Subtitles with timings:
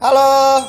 [0.00, 0.64] Halo.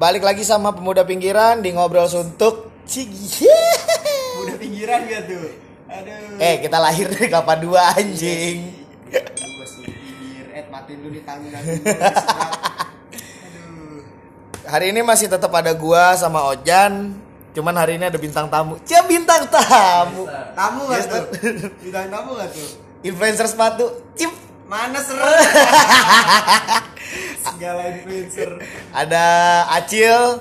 [0.00, 2.72] Balik lagi sama pemuda pinggiran di ngobrol suntuk.
[2.88, 3.44] Cigi.
[4.40, 5.52] Udah pinggiran gak tuh?
[5.92, 6.40] Aduh.
[6.40, 8.72] Eh, kita lahir dari kelapa dua anjing.
[9.12, 10.44] Masih pinggir.
[10.56, 11.84] Eh, matiin dulu nih.
[14.72, 17.12] Hari ini masih tetap ada gua sama Ojan.
[17.52, 18.80] Cuman hari ini ada bintang tamu.
[18.88, 20.24] Cia bintang tamu.
[20.56, 21.24] Tamu gak tuh?
[21.76, 22.68] Bintang tamu gak tuh?
[23.04, 24.00] Influencer sepatu.
[24.16, 24.32] Cip.
[24.64, 25.20] Mana seru?
[27.44, 28.50] Segala influencer.
[28.96, 29.24] Ada
[29.76, 30.40] Acil.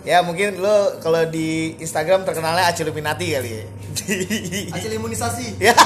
[0.00, 3.64] Ya mungkin lo kalau di Instagram terkenalnya Acil Illuminati kali ya.
[4.74, 5.60] Hasil imunisasi.
[5.60, 5.76] Ya.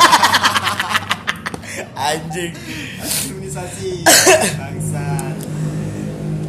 [2.14, 2.55] Anjing.
[3.02, 4.06] Hasil imunisasi.
[4.55, 5.36] Bangsat.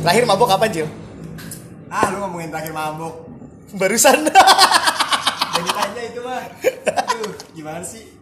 [0.06, 0.88] Terakhir mabok kapan, Cil?
[1.90, 3.26] Ah, lu ngomongin terakhir mabuk.
[3.74, 4.30] Barusan.
[5.56, 6.46] Jadi tanya itu mah.
[6.86, 8.14] Aduh, gimana sih?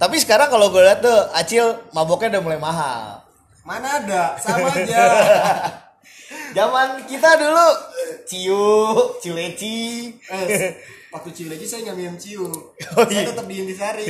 [0.00, 3.23] Tapi sekarang kalau gue lihat tuh Acil maboknya udah mulai mahal.
[3.64, 4.36] Mana ada?
[4.36, 5.02] Sama aja.
[6.56, 7.66] Zaman kita dulu
[8.28, 8.64] ciu,
[9.24, 10.12] cileci.
[10.28, 10.76] Eh,
[11.08, 12.44] waktu ciu lagi saya nggak minum ciu.
[12.44, 13.28] Oh, saya iya.
[13.32, 14.04] tetap di Intisari.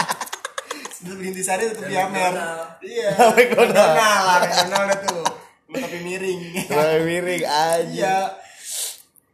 [0.96, 2.32] tetap di Intisari tetap di Amer.
[2.80, 3.08] Iya.
[3.36, 5.24] McDonald lah, McDonald dah tuh.
[5.70, 6.40] Tapi miring.
[6.72, 7.84] Mulai miring aja.
[7.84, 8.16] Iya.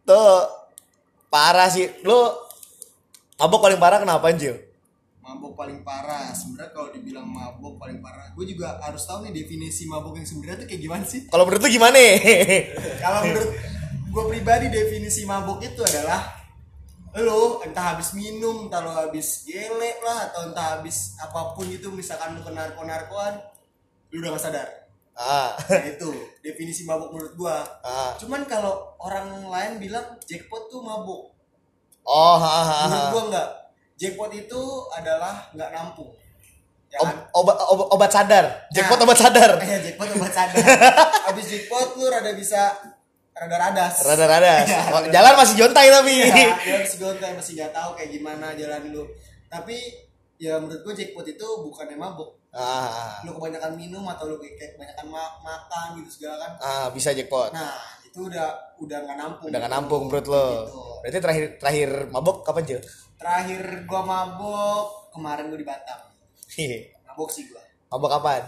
[0.03, 0.43] Tuh
[1.31, 1.87] parah sih.
[2.03, 2.19] Lu
[3.39, 4.66] mabok paling parah kenapa, Cil?
[5.27, 6.31] Mabok paling parah.
[6.31, 10.63] Sebenarnya kalau dibilang mabok paling parah, gue juga harus tahu nih definisi mabok yang sebenarnya
[10.63, 11.27] tuh kayak gimana sih?
[11.27, 11.99] Kalau menurut lu gimana?
[13.03, 13.51] Kalau menurut
[14.07, 16.31] gue pribadi definisi mabok itu adalah
[17.19, 21.91] lo entah habis minum, entah lo habis gelek lah atau entah habis apa pun itu
[21.91, 23.35] misalkan lo kena narko-narkoan,
[24.15, 24.69] lu udah gak sadar.
[25.19, 25.59] ah.
[25.59, 26.07] Nah itu
[26.39, 27.67] definisi mabok menurut gua.
[27.83, 28.15] Ah.
[28.15, 31.35] Cuman kalau orang lain bilang jackpot tuh mabok,
[32.07, 33.11] Oh, ha, ha, menurut ha.
[33.11, 33.49] gua enggak.
[33.97, 34.61] Jackpot itu
[34.93, 36.13] adalah nggak nampung.
[36.87, 37.17] Ya Ob- kan?
[37.35, 38.45] obat, obat, obat sadar.
[38.69, 39.05] Jackpot Nah.
[39.05, 39.51] obat sadar.
[39.59, 40.63] Eh, jackpot obat sadar.
[41.27, 42.77] Habis jackpot lu rada bisa
[43.33, 43.95] rada-radas.
[44.03, 44.55] Rada-rada.
[44.63, 46.15] Iya, Oh, Jalan masih jontai tapi.
[46.23, 49.05] Iya, dia masih gontai masih nggak tahu kayak gimana jalan lu.
[49.47, 49.77] Tapi
[50.37, 52.37] ya menurut gue jackpot itu bukan mabuk.
[52.53, 56.53] Ah, Lu kebanyakan minum atau lu kayak kebanyakan ma- makan gitu segala kan.
[56.59, 57.53] ah, bisa jackpot.
[57.53, 57.77] Nah,
[58.17, 58.49] itu udah
[58.81, 59.49] udah nggak nampung.
[59.53, 60.47] Udah gak nampung menurut lo.
[60.65, 60.81] Gitu.
[61.05, 62.81] Berarti terakhir terakhir mabok kapan, Cil?
[63.21, 66.01] Terakhir gua mabuk kemarin gua di Batam.
[67.13, 67.61] Mabuk sih gua.
[67.93, 68.43] mabok kapan?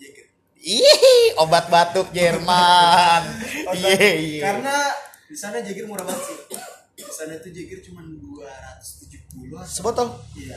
[0.00, 0.26] Jager.
[0.56, 3.22] Ih, obat batuk Jerman.
[3.76, 4.42] Iya, iya.
[4.48, 4.76] Karena
[5.28, 6.38] di sana Jager murah banget sih.
[6.96, 10.08] Di sana tuh Jager cuma 270 atau Sebotol.
[10.40, 10.56] Iya.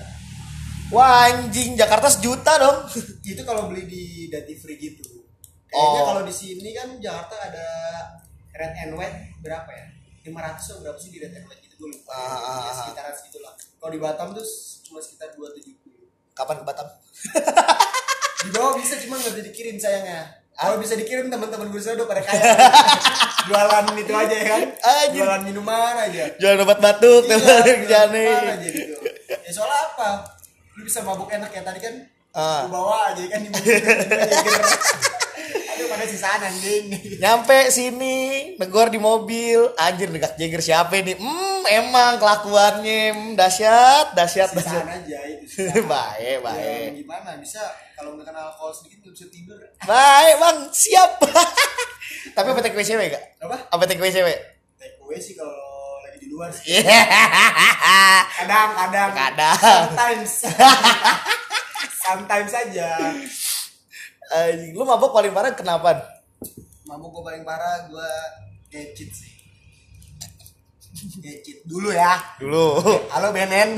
[0.96, 2.88] Wah, anjing Jakarta sejuta dong.
[3.20, 5.20] itu kalau beli di duty free gitu
[5.70, 6.06] kayaknya Oh.
[6.10, 7.68] kalau di sini kan Jakarta ada
[8.56, 9.86] red and white berapa ya?
[10.26, 11.76] 500 atau berapa sih di red and white gitu?
[11.80, 12.12] Gue lupa.
[12.12, 12.76] Ah, ah, ya, ah.
[12.76, 14.46] sekitaran segitu lah kalau di Batam tuh
[14.84, 15.80] cuma sekitar 270
[16.36, 16.88] Kapan ke Batam?
[18.48, 20.40] di bawah bisa cuma nggak bisa dikirim sayangnya.
[20.60, 20.76] Ah.
[20.76, 22.44] kalau bisa dikirim teman-teman gue udah pada kaya.
[23.48, 24.62] Jualan itu aja ya kan?
[24.84, 25.24] Anjir.
[25.24, 26.24] jualan minuman aja.
[26.36, 28.10] Jualan obat batuk, Iya, teman jualan kerjaan
[28.68, 28.80] gitu.
[29.32, 30.10] Ya soalnya apa?
[30.76, 31.96] Lu bisa mabuk enak ya tadi kan?
[32.36, 32.68] Ah.
[32.68, 33.40] lu bawa aja kan?
[33.42, 35.08] Di mobil tiba-tiba aduh
[35.90, 36.86] pada sisaan anjing
[37.22, 38.18] Nyampe sini,
[38.56, 41.16] negor di mobil, anjir dekat Jagger siapa nih?
[41.16, 44.86] Hmm, emang kelakuannya hmm, dahsyat, dahsyat, sisaan dahsyat.
[45.04, 45.84] aja itu sisaan.
[45.84, 46.90] baik, Ya, baik.
[46.98, 47.60] gimana bisa
[47.94, 51.12] kalau nggak kena alkohol sedikit nggak bisa tidur Baik, Bang, siap.
[52.36, 53.24] Tapi apa take cewek gak?
[53.42, 54.38] apa Apa take cewek?
[54.76, 55.52] take sih kalau
[56.02, 57.02] lagi di luar sih Iya.
[58.40, 59.58] kadang kadang Kadang.
[59.60, 60.32] sometimes
[62.00, 62.90] sometimes saja
[64.30, 66.20] Anjing, lu mabok paling parah kenapa?
[66.90, 68.12] mabuk gue paling parah gue
[68.74, 69.34] ngecit sih.
[71.22, 72.18] Ngecit dulu ya.
[72.42, 72.82] Dulu.
[73.14, 73.78] halo Benen.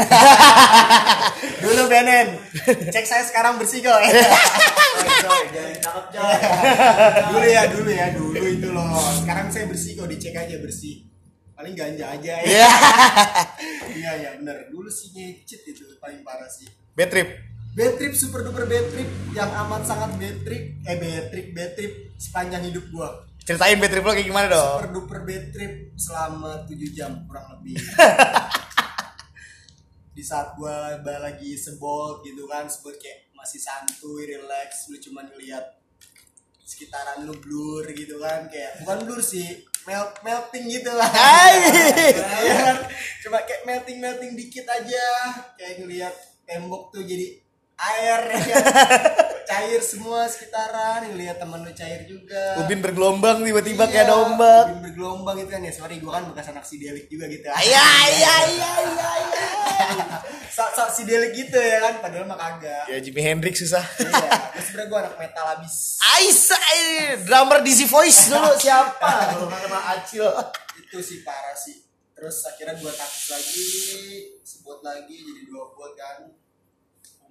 [1.64, 2.40] Dulu Benen.
[2.88, 4.06] Cek saya sekarang bersih coy.
[5.22, 5.44] Coy
[7.32, 8.96] dulu ya dulu ya dulu itu loh.
[9.24, 11.04] Sekarang saya bersih kok dicek aja bersih.
[11.52, 12.48] Paling ganja aja ya.
[12.48, 12.70] Iya.
[13.92, 14.72] iya ya bener.
[14.72, 16.72] Dulu sih ngecit itu paling parah sih.
[16.96, 17.51] Bad trip.
[17.72, 21.72] Bad trip super duper bad trip yang amat sangat bad trip eh bad trip bad
[21.80, 24.76] trip sepanjang hidup gua Ceritain bad trip lo kayak gimana dong?
[24.84, 27.80] super duper bad trip selama 7 jam kurang lebih
[30.16, 35.64] di saat gua lagi sebol gitu kan sebol kayak masih santuy relax lu cuma ngeliat
[36.68, 41.56] sekitaran lu blur gitu kan kayak bukan blur sih melt melting gitu lah Hai.
[42.52, 42.78] Kan?
[43.24, 45.08] cuma kayak melting melting dikit aja
[45.56, 46.14] kayak ngeliat
[46.44, 47.40] tembok tuh jadi
[47.90, 48.56] air ya
[49.52, 54.64] cair semua sekitaran lihat temen lu cair juga Ubin bergelombang tiba-tiba Iya, kayak ada ombak.
[54.70, 57.60] Ubin bergelombang gitu kan ya sorry gue kan bekas anak sidelik juga gitu Iya
[58.08, 59.10] iya iya iya.
[59.20, 59.50] iya.
[60.56, 63.84] sok sok sidelik gitu ya kan padahal mah kagak Ya Jimi Hendrix susah.
[63.98, 66.60] iya terus sebenernya gue anak metal abis Aisa,
[67.22, 69.10] drummer DC Voice dulu siapa?
[69.32, 70.28] Kalau nggak kenal Acil.
[70.80, 71.76] itu sih parah sih
[72.12, 73.72] terus akhirnya gue takut lagi
[74.42, 76.30] sebut lagi jadi dua bot kan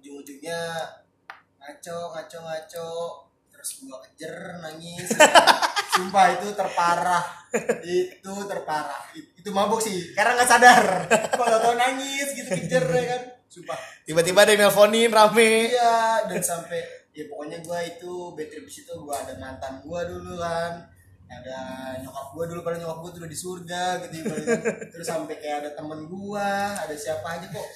[0.01, 0.81] ujung-ujungnya
[1.61, 2.89] ngaco ngaco ngaco
[3.53, 5.13] terus gue kejer nangis.
[5.93, 7.21] Sumpah itu terparah.
[7.85, 9.13] Itu terparah.
[9.13, 10.85] It- itu mabuk sih karena nggak sadar.
[11.37, 13.21] Kalau tau nangis gitu kejer ya kan?
[13.45, 13.77] Sumpah.
[14.09, 15.69] Tiba-tiba ada yang nelponin rame.
[15.69, 16.81] iya dan sampai
[17.13, 20.89] ya pokoknya gue itu bad trip di situ gue ada mantan gue dulu kan.
[21.31, 21.59] Ada
[22.01, 24.57] nyokap gue dulu pada nyokap gue tuh udah di surga gitu ibaratnya.
[24.97, 26.49] terus sampai kayak ada temen gue
[26.81, 27.67] ada siapa aja kok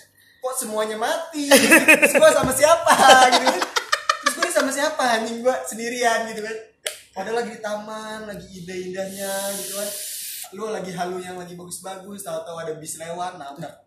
[0.45, 1.49] kok semuanya mati?
[1.49, 2.93] Terus gue sama siapa?
[3.33, 3.61] Gitu kan.
[4.21, 5.03] terus gue sama siapa?
[5.17, 6.57] Anjing gue sendirian gitu kan.
[7.17, 9.89] Padahal lagi di taman lagi indah-indahnya gitu kan.
[10.53, 13.84] Lu lagi halu yang lagi bagus-bagus tahu-tahu ada bis lewat nabrak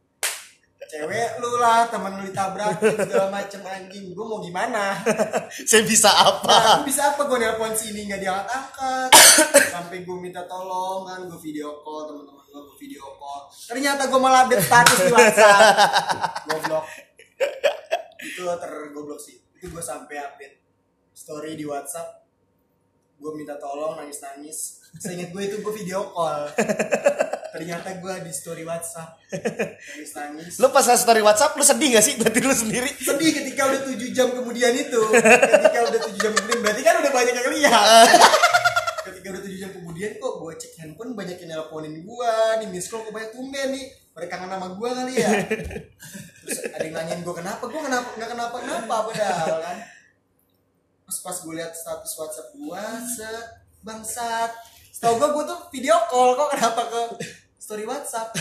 [0.88, 4.16] cewek lu lah temen lu ditabrak segala macem anjing.
[4.16, 4.96] Gue mau gimana?
[5.68, 6.82] Saya bisa nah, apa?
[6.82, 7.28] gue bisa apa?
[7.28, 9.10] Gue nelpon sini nggak diangkat angkat.
[9.76, 13.52] Sampai gue minta tolong kan gue video call teman-teman gue gue video call.
[13.52, 15.60] Ternyata gue malah update status di WhatsApp.
[16.48, 16.84] Goblok.
[18.24, 19.36] Itu tergoblok sih.
[19.60, 20.56] Itu gue sampai update
[21.12, 22.24] story di WhatsApp.
[23.20, 26.48] Gue minta tolong nangis nangis seingat gue itu gue video call
[27.52, 29.18] ternyata gue di story WhatsApp.
[29.32, 30.54] Nangis nangis.
[30.60, 32.14] Lu pas story WhatsApp lu sedih gak sih?
[32.20, 32.90] Berarti lu sendiri.
[32.98, 35.00] sedih ketika udah 7 jam kemudian itu.
[35.58, 38.08] Ketika udah 7 jam kemudian berarti kan udah banyak yang lihat.
[39.08, 42.86] Ketika udah 7 jam kemudian kok gue cek handphone banyak yang nelponin gue di miss
[42.86, 43.86] call kok banyak tumben nih.
[44.18, 45.30] Mereka kangen sama gue kali ya.
[46.42, 47.62] Terus ada yang nanyain gue kenapa?
[47.68, 48.94] Gue kenapa nggak kenapa kenapa?
[49.12, 49.78] Padahal kan.
[51.08, 52.82] Terus pas gue lihat status WhatsApp gue
[53.16, 53.46] set
[53.82, 54.50] bangsat
[54.98, 57.02] setahu gue gue tuh video call kok kenapa ke
[57.54, 58.34] story WhatsApp.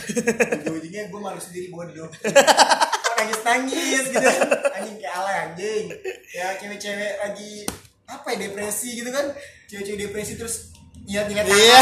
[0.65, 4.25] Ujung-ujungnya gue malu sendiri bodoh kok nangis nangis gitu.
[4.25, 5.85] Kan anjing kayak ala anjing.
[6.33, 7.61] Ya cewek-cewek lagi
[8.09, 9.37] apa ya depresi gitu kan?
[9.69, 10.73] Cewek-cewek depresi terus
[11.05, 11.79] ingat-ingat Iya.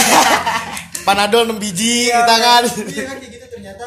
[1.07, 2.63] Panadol 6 biji di Iya, tangan.
[2.67, 3.45] iya kan kayak gitu.
[3.47, 3.85] Ternyata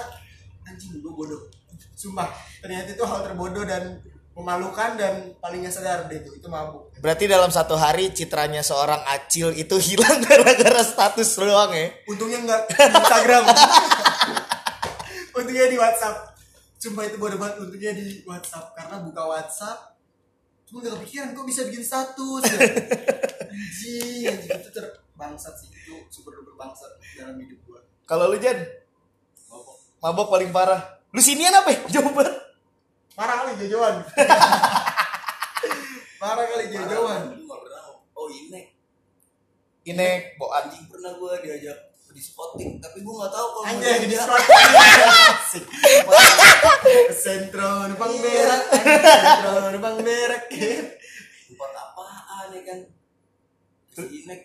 [0.65, 1.53] anjing gue bodoh.
[1.93, 2.33] Sumpah
[2.65, 4.01] ternyata itu hal terbodoh dan
[4.39, 9.03] memalukan dan paling gak sadar deh itu itu mabuk Berarti dalam satu hari citranya seorang
[9.11, 11.91] Acil itu hilang gara-gara status doang ya.
[12.07, 13.45] untungnya nggak di Instagram
[15.43, 16.39] untungnya di WhatsApp
[16.79, 19.79] sumpah itu bodoh banget untungnya di WhatsApp karena buka WhatsApp
[20.71, 22.59] cuma gak kepikiran kok bisa bikin status ya.
[23.51, 28.57] anjing anjing itu terbangsat sih itu super duper bangsat dalam hidup gua Kalau lu Jan,
[30.01, 30.81] mabok paling parah.
[31.13, 32.01] Lu sinian apa ya?
[32.01, 32.25] Coba.
[33.19, 33.97] Parah kali jauhan
[36.23, 37.03] parah kali pernah
[38.15, 38.63] oh ini
[39.89, 40.69] Inek, boan.
[40.69, 41.79] anjing pernah gue diajak
[42.15, 43.65] di spotting tapi gue nggak tahu kalau
[44.07, 44.39] dia- slot
[45.33, 45.65] Asik.
[47.11, 52.79] Sentro numpang berak Sentro numpang berak tempat apaan ya kan?
[53.95, 54.41] Terus inek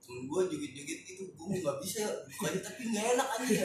[0.00, 1.22] temen gue joget-joget gitu.
[1.36, 2.00] Gue nggak bisa
[2.30, 3.58] bukannya tapi nggak enak aja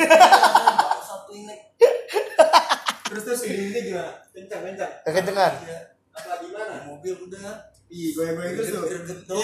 [3.49, 4.11] Gimana?
[4.29, 5.53] Kencang kencang Kekencengan.
[5.63, 5.79] ya
[6.11, 6.73] Apa gimana?
[6.85, 7.49] mobil udah
[7.87, 9.41] Ih goyang-goyang terus tuh greget tuh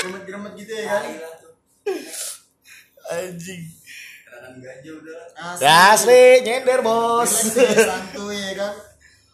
[0.00, 1.02] Gemet-gemet gitu ya kan
[3.06, 3.62] Anjing.
[5.34, 7.32] Asli Asli, nyender bos.
[7.54, 8.74] Ya, Santuy ya kan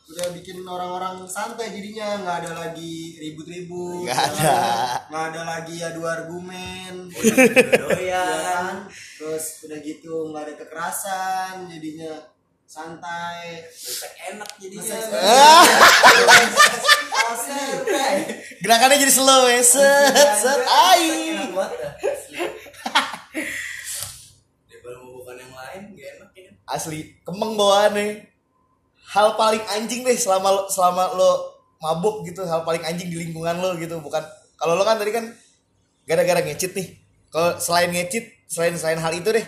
[0.07, 4.59] Udah bikin orang-orang santai jadinya nggak ada lagi ribut-ribut Nggak ada.
[5.07, 12.11] nggak ada lagi adu argumen doyan ya kan terus udah gitu nggak ada kekerasan jadinya
[12.71, 14.47] santai Besek enak
[17.83, 18.15] bray.
[18.63, 19.59] Gerakannya jadi slow ya.
[19.59, 21.35] Set, set, ai.
[21.35, 22.39] enak banget dah, asli
[24.71, 26.31] daripada mau bukan yang lain gak enak
[26.71, 28.31] Asli, kemeng bawaannya.
[29.11, 31.31] Hal paling anjing deh selama lo, selama lo
[31.83, 34.23] mabuk gitu, hal paling anjing di lingkungan lo gitu, bukan
[34.55, 35.35] kalau lo kan tadi kan
[36.07, 36.95] gara-gara ngecit nih.
[37.35, 39.43] Kalau selain ngecit, selain selain hal itu deh,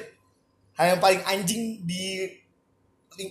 [0.75, 2.42] hal yang paling anjing di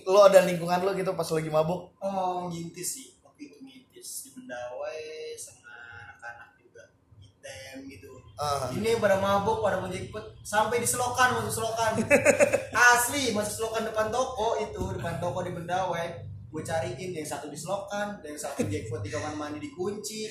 [0.06, 1.94] lo dan lingkungan lo gitu pas lagi mabuk.
[1.98, 3.06] oh ngintis sih.
[3.22, 5.02] Waktu itu ngintis di Mendawai
[5.38, 5.74] sama
[6.06, 6.82] anak-anak juga.
[7.18, 8.12] Item gitu.
[8.40, 8.72] Ah.
[8.74, 11.92] ini pada mabuk pada mau jackpot sampai di selokan masuk selokan.
[12.94, 17.56] Asli masuk selokan depan toko itu depan toko di Mendawai gue cariin yang satu di
[17.56, 20.28] selokan yang satu jackpot di kamar mandi dikunci.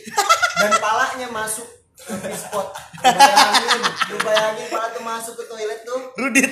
[0.61, 1.81] Dan palanya masuk
[2.37, 2.67] spot.
[3.01, 6.01] Lu bayangin lu bayangin pala tuh masuk ke toilet tuh.
[6.17, 6.50] Rudit.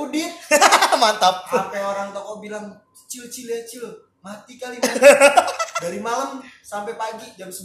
[0.00, 0.32] Rudit
[1.02, 1.44] Mantap.
[1.48, 2.72] sampai orang toko bilang
[3.04, 3.84] cil cil ya cil.
[4.20, 5.00] Mati kali mati.
[5.84, 7.64] dari malam sampai pagi jam 9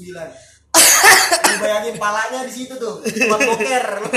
[0.75, 4.09] lu bayangin palanya di situ tuh buat boker lu,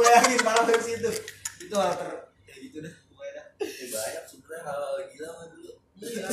[0.00, 1.10] bayangin pala dari situ.
[1.60, 2.08] Itu hal ter
[2.48, 3.44] ya gitu dah pokoknya dah.
[3.60, 5.72] Ya, banyak sebenarnya hal gila mah dulu.
[6.00, 6.28] Iya.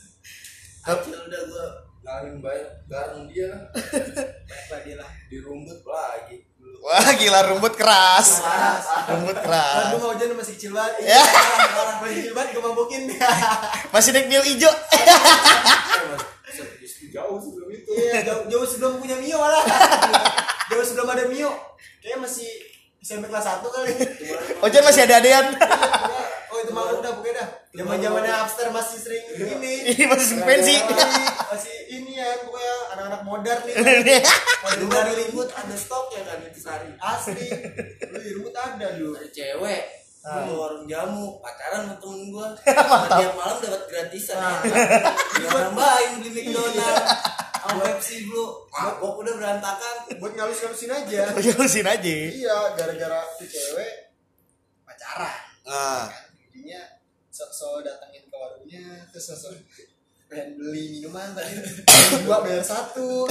[0.84, 1.66] Kecil udah gua
[2.04, 3.50] ngalamin banyak bareng dia.
[3.72, 6.36] Kan baik lah dia lah di rumput lagi
[6.84, 8.44] Wah gila rumput keras.
[8.44, 8.84] Keras.
[9.08, 9.96] Rumput keras.
[9.96, 11.16] mau hujan masih kecil banget Ya.
[11.16, 13.02] orang masih kecil banget gue mabukin
[13.96, 14.68] Masih naik mil ijo.
[17.14, 19.62] jauh sebelum itu iya jauh, jauh sebelum punya Mio malah
[20.70, 21.46] jauh sebelum ada Mio
[22.02, 22.50] kayaknya masih
[22.98, 23.92] SMP kelas 1 kali
[24.58, 25.46] Ojan masih ada adean.
[26.54, 27.48] Oh itu mah udah pokoknya dah.
[27.74, 30.74] Zaman zamannya upster masih sering ini Ini masih sering pensi.
[30.78, 33.74] masih, masih ini ya pokoknya anak-anak modern nih.
[34.62, 37.46] Modern dulu rumput ada stok ya kan itu sehari asli.
[38.06, 39.82] Lu di rumah ada dulu ada cewek
[40.24, 40.40] Ah.
[40.48, 42.48] mau warung jamu pacaran sama temen gua.
[43.20, 44.56] Tiap malam dapat gratisan Ah.
[45.36, 46.96] dia nambahin beli McDonald.
[47.60, 48.64] Sama Pepsi bro.
[48.72, 49.94] Mabok udah berantakan.
[50.16, 51.28] Buat ngalus-ngalusin aja.
[51.36, 52.16] Jalusin aja.
[52.32, 54.16] iya gara-gara tuh cewek
[54.88, 55.36] pacaran.
[55.68, 56.08] Nah,
[56.54, 56.86] jadinya
[57.34, 59.58] sok-sok datengin ke warungnya terus sok
[60.30, 61.58] pengen beli minuman tadi.
[61.58, 63.26] Beli dua bayar satu.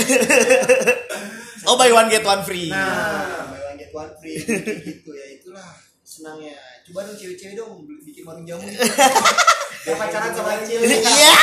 [1.63, 2.67] Oh buy one get one free.
[2.67, 4.35] nah buy one get one free.
[4.43, 5.71] Gitu ya itulah
[6.03, 6.59] senangnya.
[6.83, 11.33] Coba dong cewek-cewek dong bikin warung jamu Biar pacaran sama cewek Iya.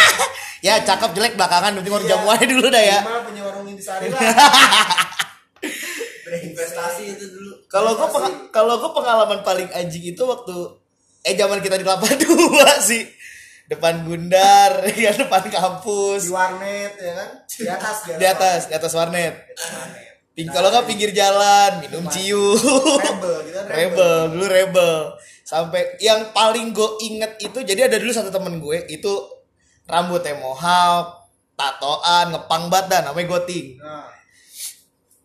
[0.60, 3.00] Ya cakep jelek belakangan penting warung jamu aja dulu dah ya.
[3.00, 4.20] Minimal punya warung intisari lah.
[6.52, 7.56] Investasi itu dulu.
[7.72, 8.08] Kalau gue
[8.52, 10.79] kalau gue pengalaman paling anjing itu waktu
[11.20, 13.04] eh zaman kita di kelapa dua sih.
[13.70, 17.28] Depan Gundar ya depan di kampus warnet ya kan?
[17.46, 19.34] Di atas di atas di atas warnet.
[20.34, 22.58] Ping kalau nggak pinggir jalan minum ciu.
[22.98, 24.94] Rebel gitu kan rebel dulu rebel.
[25.46, 29.12] Sampai yang paling gue inget itu jadi ada dulu satu temen gue itu
[29.86, 33.78] rambutnya mohawk tatoan ngepang dah namanya goting.
[33.78, 34.10] Nah.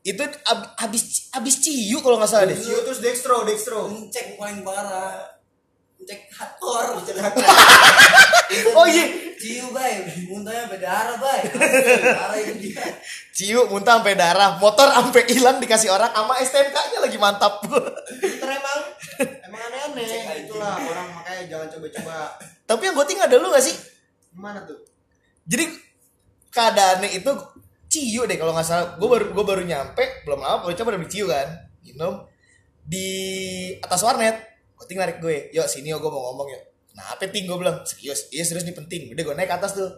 [0.05, 2.57] Itu ab- abis abis ciu kalau nggak salah deh.
[2.57, 3.89] Sio terus dextro dextro.
[3.89, 5.33] Ngecek paling parah
[6.05, 7.01] ngecek hardcore
[8.77, 9.33] oh iya.
[9.41, 10.05] Ciu bay.
[10.29, 10.69] Muntahnya
[11.17, 11.41] bay.
[11.49, 12.85] Parah itu dia.
[13.33, 14.61] Ciu muntah sampai darah.
[14.61, 17.65] Motor sampai hilang dikasih orang sama STNK nya lagi mantap.
[18.21, 18.81] Pinter emang.
[19.49, 20.77] Emang aneh-aneh itulah.
[20.77, 22.37] Orang makanya jangan coba-coba.
[22.69, 23.75] Tapi yang goting ada lu gak sih?
[24.29, 24.77] Gimana tuh?
[25.49, 25.65] Jadi
[26.53, 27.31] keadaannya itu
[27.89, 28.87] ciu deh kalau nggak salah.
[29.01, 31.49] Gue baru gue baru nyampe belum lama gue coba udah ciu kan.
[31.81, 32.29] Minum
[32.85, 33.09] di
[33.81, 34.54] atas warnet
[34.85, 35.49] goting narik gue.
[35.51, 38.73] Yuk sini yuk gue mau ngomong yuk kenapa ting gue bilang serius iya serius nih
[38.73, 39.01] penting.
[39.11, 39.89] Udah gue naik ke atas tuh.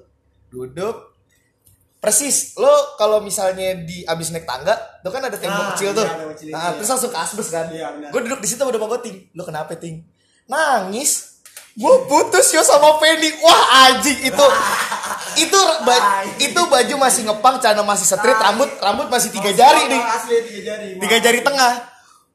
[0.47, 1.19] Duduk.
[1.97, 5.97] Persis lo kalau misalnya di abis naik tangga tuh kan ada tembok Ah, kecil iya,
[5.97, 6.05] tuh.
[6.29, 6.77] kecil nah itu ya.
[6.77, 7.65] terus langsung ke asbes kan.
[7.67, 10.05] Iya, gue duduk di situ udah mau goting lo kenapa ting?
[10.45, 11.41] Nangis.
[11.73, 14.45] Gue putus yo sama Penny wah anjing itu.
[15.37, 15.53] Itu
[15.85, 20.33] ba- itu baju masih ngepang celana masih straight rambut rambut masih tiga jari nih asli
[20.43, 20.87] tiga jari.
[20.97, 21.73] Tiga jari tengah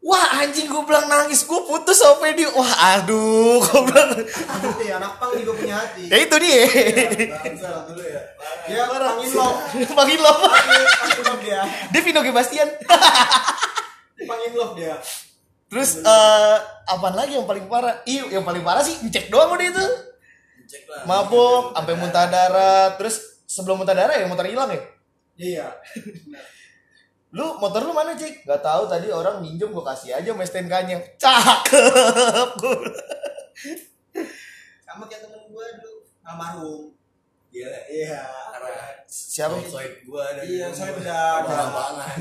[0.03, 1.47] wah anjing gue bilang nangis.
[1.47, 4.11] Gue putus sama Penny wah aduh gue bilang.
[4.27, 6.11] Hati anak pang juga punya hati.
[6.11, 6.63] Ya itu dia.
[7.39, 8.23] Bangsa lah dulu ya.
[8.67, 9.49] Dia pangin lo.
[9.95, 10.33] Pangin lo.
[11.41, 11.61] Dia.
[11.95, 12.69] Dia Vino Gebastian.
[14.27, 14.99] Pangin lo dia.
[15.71, 16.57] Terus eh
[16.91, 18.03] apaan lagi yang paling parah?
[18.05, 19.87] Iya yang paling parah sih ngecek doang udah itu.
[20.69, 21.03] Cek lah.
[21.09, 24.83] Mabuk sampai muntah darah terus sebelum muntah darah ya motor hilang ya?
[25.39, 25.67] Iya
[27.33, 28.45] lu motor lu mana cik?
[28.45, 32.93] Nggak tahu tadi orang minjem gua kasih aja sama STNK nya cakep bilang.
[34.85, 36.93] sama kayak temen gue dulu almarhum.
[37.49, 38.21] Iya, iya.
[38.53, 39.01] Parah.
[39.09, 41.45] siapa Soib gua dari iya saya udah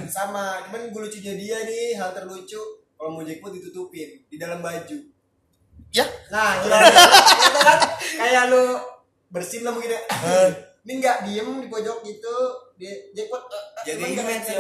[0.08, 2.80] sama cuman gue lucunya dia nih hal terlucu.
[2.96, 4.98] Kalau mau jackpot ditutupin di dalam baju.
[5.92, 6.08] Ya.
[6.32, 6.88] Nah gimana
[7.52, 7.80] Itu kan.
[8.00, 8.64] Kayak lu
[9.28, 10.02] bersin lah mungkin ya.
[10.88, 12.36] Ini nggak diem di pojok gitu
[12.82, 14.02] dia jackpot eh, eh, Jadi.
[14.02, 14.58] Asli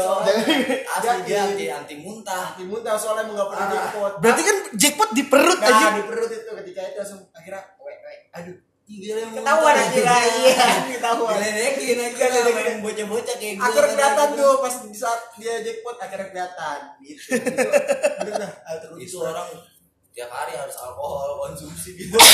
[1.01, 2.53] Jadi- dia anti anti muntah.
[2.53, 3.73] Hati muntah soalnya emang nggak pernah Ah.
[3.73, 7.61] jackpot berarti kan jackpot di perut nah aja di perut itu ketika itu langsung akhirnya
[7.79, 8.57] wek wek aduh
[9.31, 12.53] ketahuan akhirnya iya ketahuan Diledekin aja Diledekin.
[12.53, 13.63] main bocah-bocah kayak gue.
[13.63, 19.47] akhirnya kelihatan tuh pas di saat dia jackpot akhirnya kelihatan gitu Itu Itu orang
[20.11, 22.19] tiap hari harus alkohol konsumsi gitu.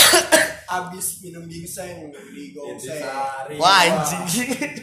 [0.68, 3.56] abis minum ginseng di gongseng Intisari.
[3.56, 4.20] wah anjing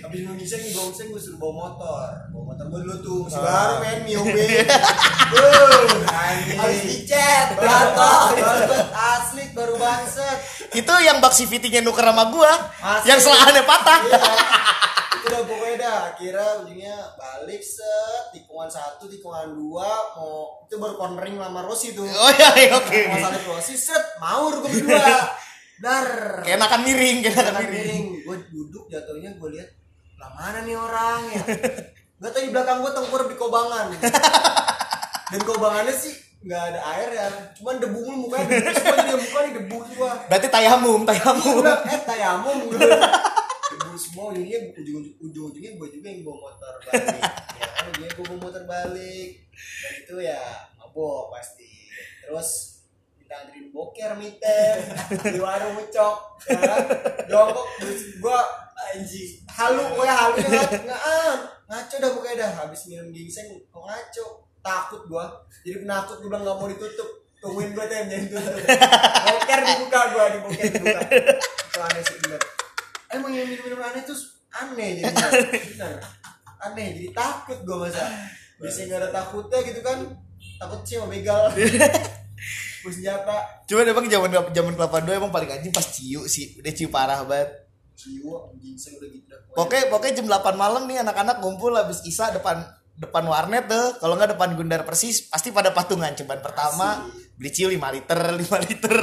[0.01, 3.37] abis minum ginseng di gongseng gue suruh bawa motor bawa motor gue dulu tuh masih
[3.37, 3.45] Ah.
[3.45, 6.57] baru men Mio B Wuh, anjing.
[6.57, 10.39] Harus dicet, banget, asli baru bangset
[10.73, 13.11] itu yang bak CVT-nya nuker sama gua Asli.
[13.11, 14.21] yang selahannya patah Iya.
[15.85, 18.33] Udah kira ujungnya balik set.
[18.33, 19.85] Tikungan satu tikungan dua
[20.17, 22.09] mau itu baru cornering lama Rossi tuh.
[22.09, 24.01] Oh iya iya, oke mau salib Rossi set.
[24.17, 25.37] Maur gue berdua.
[25.85, 26.41] Dar.
[26.41, 27.77] Keenakan miring, keenakan Kanan miring.
[27.77, 28.05] miring.
[28.25, 29.69] Gue duduk jatuhnya gue lihat
[30.17, 31.43] lah mana nih orang ya?
[32.17, 33.87] Nggak tahu di belakang gue tengkurap di kobangan.
[35.29, 37.27] Dan kobangannya sih nggak ada air ya.
[37.61, 38.49] Cuman debu mulu mukanya.
[38.49, 41.57] Debu semua jadi muka nih debu semua Berarti tayamum, Gue tayamum.
[41.61, 42.59] bilang, eh tayamum
[43.95, 47.23] gue debu semua ujungnya ujung ujung ujungnya gue juga yang bawa motor balik.
[47.55, 49.31] Ya kan ujungnya gue bawa motor balik.
[49.55, 50.41] Dan itu ya
[50.75, 51.71] mabok pasti.
[52.27, 52.51] Terus
[53.23, 54.77] kita anterin boker miter
[55.35, 56.17] di warung ucok
[56.51, 56.83] ya kan.
[57.31, 58.39] Jongkok terus gue
[58.75, 61.35] anjing halu pokoknya halu nggak nggak ah,
[61.71, 62.51] ngaco dah pokoknya dah.
[62.67, 64.27] Habis minum ginseng kok ngaco?
[64.59, 65.25] Takut gue
[65.63, 67.11] jadi penakut gue bilang nggak mau ditutup.
[67.39, 68.55] Tungguin gue tuh yang jadi tutup.
[69.31, 71.01] Boker dibuka gue di boker dibuka.
[71.71, 72.64] Itu aneh sih bener
[73.21, 74.19] emang yang minum-minum aneh tuh
[74.55, 75.03] aneh
[75.75, 75.93] bener
[76.65, 78.05] aneh jadi takut gue masa
[78.59, 79.99] biasanya gak ada takutnya gitu kan
[80.59, 81.51] takut sih mau begal
[82.85, 86.61] bersenjata Cuman emang zaman zaman kelapa dua emang paling anjing pas ciu sih.
[86.61, 87.65] Udah ciu parah banget.
[87.95, 89.35] jiwa ginseng udah gitu.
[89.55, 92.61] Pokoknya pokoknya jam 8 malam nih anak-anak ngumpul habis isa depan
[92.99, 94.03] depan warnet tuh.
[94.03, 96.11] Kalau nggak depan Gundar Persis pasti pada patungan.
[96.13, 97.07] Cuman pertama
[97.39, 98.97] beli ciu 5 liter, 5 liter.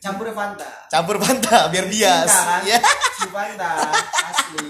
[0.00, 2.24] Campur Fanta Campur Fanta biar bias.
[2.24, 2.78] cinta kan Ya.
[3.14, 3.70] si Fanta
[4.02, 4.68] asli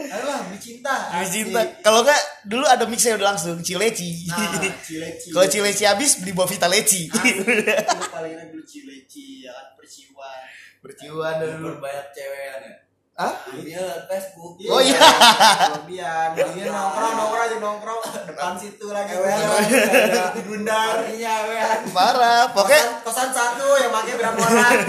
[0.00, 1.44] ayolah beli cinta asli.
[1.44, 1.60] cinta.
[1.80, 4.24] Kalau nggak dulu ada mixnya udah langsung cileci.
[4.26, 4.40] nah
[4.80, 7.12] cileci Kalau cileci habis beli Bovita leci.
[7.12, 7.76] Asli,
[8.08, 10.40] paling enak dulu cileci ya kan perciwan
[10.80, 11.76] Berciuan dulu.
[11.76, 12.74] Berbanyak cewekan ya.
[13.20, 13.36] Hah?
[13.52, 14.56] Dia Facebook.
[14.64, 14.96] Oh, iya.
[14.96, 17.99] Kelebihan, dia nongkrong nongkrong aja nongkrong
[18.40, 19.12] depan situ lagi.
[19.12, 21.04] Ada di bundar.
[21.04, 21.78] Harinya wean.
[21.92, 22.48] Parah.
[22.56, 24.80] Pokoknya kosan, kosan satu yang pakai berapa orang?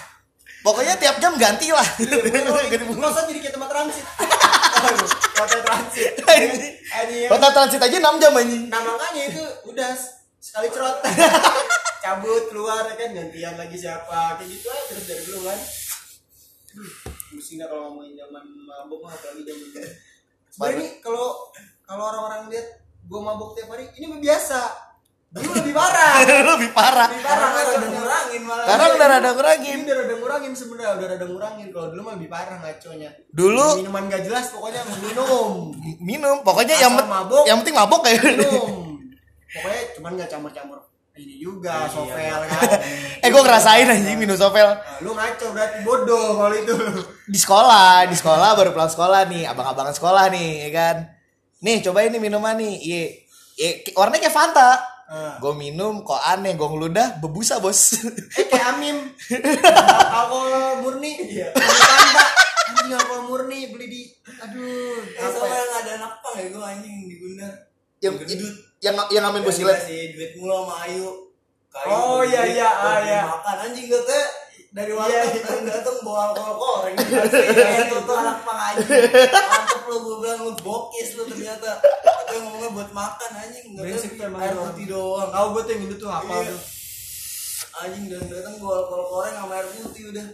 [0.66, 1.84] pokoknya tiap jam ganti lah.
[2.88, 3.04] Bungkus.
[3.04, 4.06] kosan jadi kayak tempat transit.
[5.36, 6.12] Hotel transit.
[7.36, 8.64] Kota transit aja 6 jam anjing.
[8.72, 9.92] Nah makanya itu udah
[10.40, 10.96] sekali cerot.
[12.00, 15.58] Cabut keluar ya kan gantian lagi siapa kayak gitu aja terus dari dulu kan.
[17.28, 19.84] Pusing kalau ngomongin zaman mabok mah apalagi zaman.
[20.48, 21.52] Sebenarnya ini kalau
[21.84, 24.60] kalau orang-orang lihat gua mabok tiap hari ini mah biasa.
[25.26, 26.12] Dulu lebih parah.
[26.48, 27.08] Lebih parah.
[27.10, 28.64] Lebih parah Karena udah ngurangin malah.
[28.64, 29.78] Sekarang udah rada Ini ngurangin.
[29.78, 31.66] udah rada ngurangin sebenarnya, udah rada ngurangin.
[31.70, 33.10] Kalau dulu mah lebih parah ngaconya.
[33.28, 35.50] Dulu Minuman gak jelas pokoknya minum.
[36.00, 37.44] minum, pokoknya yang Asal pen- mabok.
[37.44, 38.20] yang penting mabok kayak.
[38.22, 38.70] Minum.
[39.56, 40.78] Pokoknya cuman gak campur-campur
[41.14, 42.60] ini juga, sovel kan.
[43.24, 46.76] eh gue ngerasain anjing minum sopel Nah, lu ngaco berarti bodoh kalau itu.
[47.24, 50.96] di sekolah, di sekolah baru pulang sekolah nih, abang-abangan sekolah nih, ya kan.
[51.66, 52.74] Nih cobain nih minuman nih.
[52.78, 53.02] Iya.
[53.56, 54.70] Iya, warnanya kayak Fanta.
[55.06, 55.34] Ah.
[55.38, 57.98] Gue minum kok aneh, gue ngeludah bebusa bos.
[58.38, 59.10] Eh kayak Amim.
[60.22, 61.18] alkohol murni.
[61.26, 61.50] Iya.
[61.54, 64.02] Anjing alkohol murni beli di
[64.38, 64.98] aduh.
[65.02, 65.58] Eh Apa sama ya?
[65.58, 67.14] yang ada anak pang ya gue anjing di
[67.96, 68.54] yang gendut.
[68.84, 69.78] yang yang ngamen bos Gila silet.
[69.88, 71.08] sih duit mulu sama Ayu.
[71.72, 73.20] Kayu, Oh, iya, iya, ah, iya.
[73.26, 74.24] Makan anjing gue tuh
[74.76, 75.72] dari warteg iya.
[75.72, 76.96] datang bawa alkohol koreng.
[77.00, 79.08] Itu tuh anak pang anjing.
[79.32, 81.80] Mantep lu gue bilang lu bokis lu ternyata.
[82.04, 83.72] Atau ngomongnya buat makan anjing.
[83.72, 85.28] Nggak tuh emang air itu putih doang.
[85.32, 86.52] Tahu gue tuh yang itu tuh apa Iya.
[86.52, 86.60] tuh.
[87.76, 90.26] Anjing dan datang bawa alkohol koreng sama air putih udah.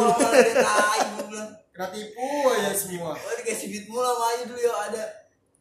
[0.00, 1.50] Malah dia tai gue bilang.
[1.68, 3.12] Kena tipu aja semua.
[3.20, 5.04] Wah dikasih duit mulu sama Ayu dulu ya ada.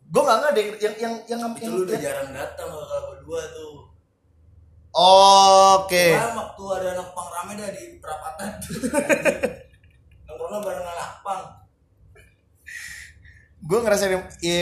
[0.08, 3.87] Gue nggak ngerti yang yang yang yang, Itu lu udah jarang datang kalau berdua tuh.
[4.98, 6.18] Oke.
[6.18, 8.50] Kemarin waktu ada anak pang rame dah di perapatan.
[10.26, 11.44] Nongkrongnya bareng anak pang.
[13.62, 14.62] Gue ngerasain yang- ya,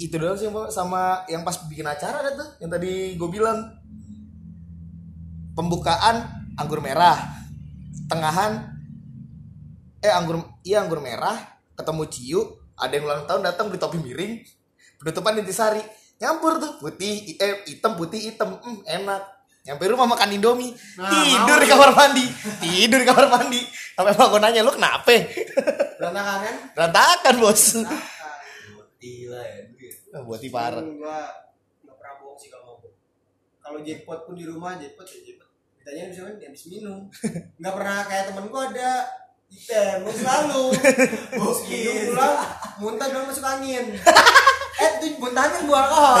[0.00, 3.60] itu doang sih sama yang pas bikin acara ada tuh, yang tadi gue bilang
[5.52, 6.22] pembukaan
[6.56, 7.18] anggur merah,
[8.08, 8.72] tengahan
[9.98, 11.34] eh anggur iya anggur merah,
[11.74, 12.40] ketemu ciu,
[12.78, 14.38] ada yang ulang tahun datang beli topi miring,
[15.02, 15.82] penutupan intisari,
[16.22, 19.37] nyampur tuh putih eh hitam putih hitam, hmm, enak.
[19.68, 21.72] Nyampe rumah makan indomie, Nah, tidur mau di ya.
[21.76, 22.24] kamar mandi,
[22.64, 23.60] tidur di kamar mandi.
[23.92, 25.12] Sampai aku nanya lu kenapa?
[26.00, 26.54] Berantakan kan?
[26.72, 27.62] Berantakan bos.
[27.76, 27.84] Ya
[28.98, 30.20] dulu ya.
[30.24, 30.80] Buat parah.
[30.80, 31.20] Gua
[31.84, 32.80] nggak pernah bohong sih kalau.
[33.60, 35.48] Kalau jackpot pun di rumah jackpot ya jackpot.
[35.84, 37.00] Ditanya bisa main dia habis minum.
[37.60, 38.92] Nggak pernah kayak temen gua ada
[39.52, 40.64] item gua selalu.
[41.36, 42.34] Bos minum pulang
[42.80, 43.84] muntah dulu masuk angin.
[44.82, 46.16] eh tuh muntahnya buah alkohol.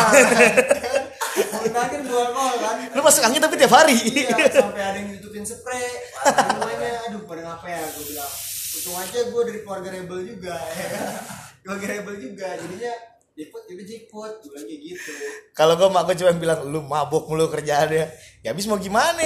[1.62, 2.74] Muntahnya buah alkohol kan.
[2.94, 3.96] Lu masuk angin tapi tiap hari.
[3.98, 5.86] Iya, sampai ada yang ditutupin spray.
[6.24, 8.32] Semuanya aduh pada ngapain gua bilang.
[8.78, 10.86] Untung aja gua dari keluarga rebel juga ya.
[11.62, 12.92] Keluarga rebel juga jadinya
[13.38, 15.12] jackpot jadi jackpot gue bilang gitu
[15.54, 18.04] Kalau gue mak gue cuma bilang lu mabok mulu kerjaannya.
[18.42, 19.22] Ya habis mau gimana?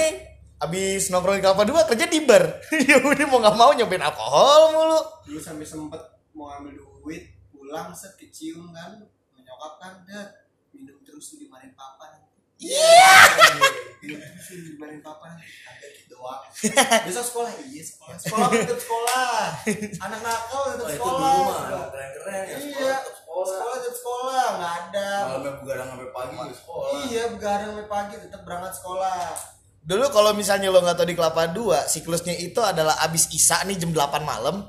[0.61, 2.61] Habis nongkrong di kelapa dua kerja di bar.
[2.89, 4.99] ya udah mau nggak mau nyobain alkohol mulu.
[5.25, 6.01] dulu sampai sempet
[6.37, 9.01] mau ambil duit pulang set kecium kan
[9.33, 10.42] menyokap kan dah
[10.73, 12.19] minum terus tuh dimarahin papa
[12.63, 13.19] Iya.
[14.47, 15.35] Gimana papa?
[15.35, 16.43] Ada gitu doang.
[17.07, 18.15] Besok sekolah iya sekolah.
[18.15, 19.35] Sekolah tetap sekolah.
[19.99, 21.33] Anak nakal tetap Oh, itu sekolah.
[21.33, 22.57] dulu mah keren-keren ya.
[22.59, 22.95] Iya.
[23.03, 23.47] Sekolah, sekolah.
[23.51, 25.09] Sekolah tetap sekolah, nggak ada.
[25.27, 26.89] Malamnya begadang sampai pagi sekolah.
[27.09, 29.19] Iya, begadang sampai pagi tetap berangkat sekolah.
[29.83, 33.75] Dulu kalau misalnya lo nggak tahu di Kelapa 2, siklusnya itu adalah abis Isa nih
[33.75, 34.63] jam 8 malam.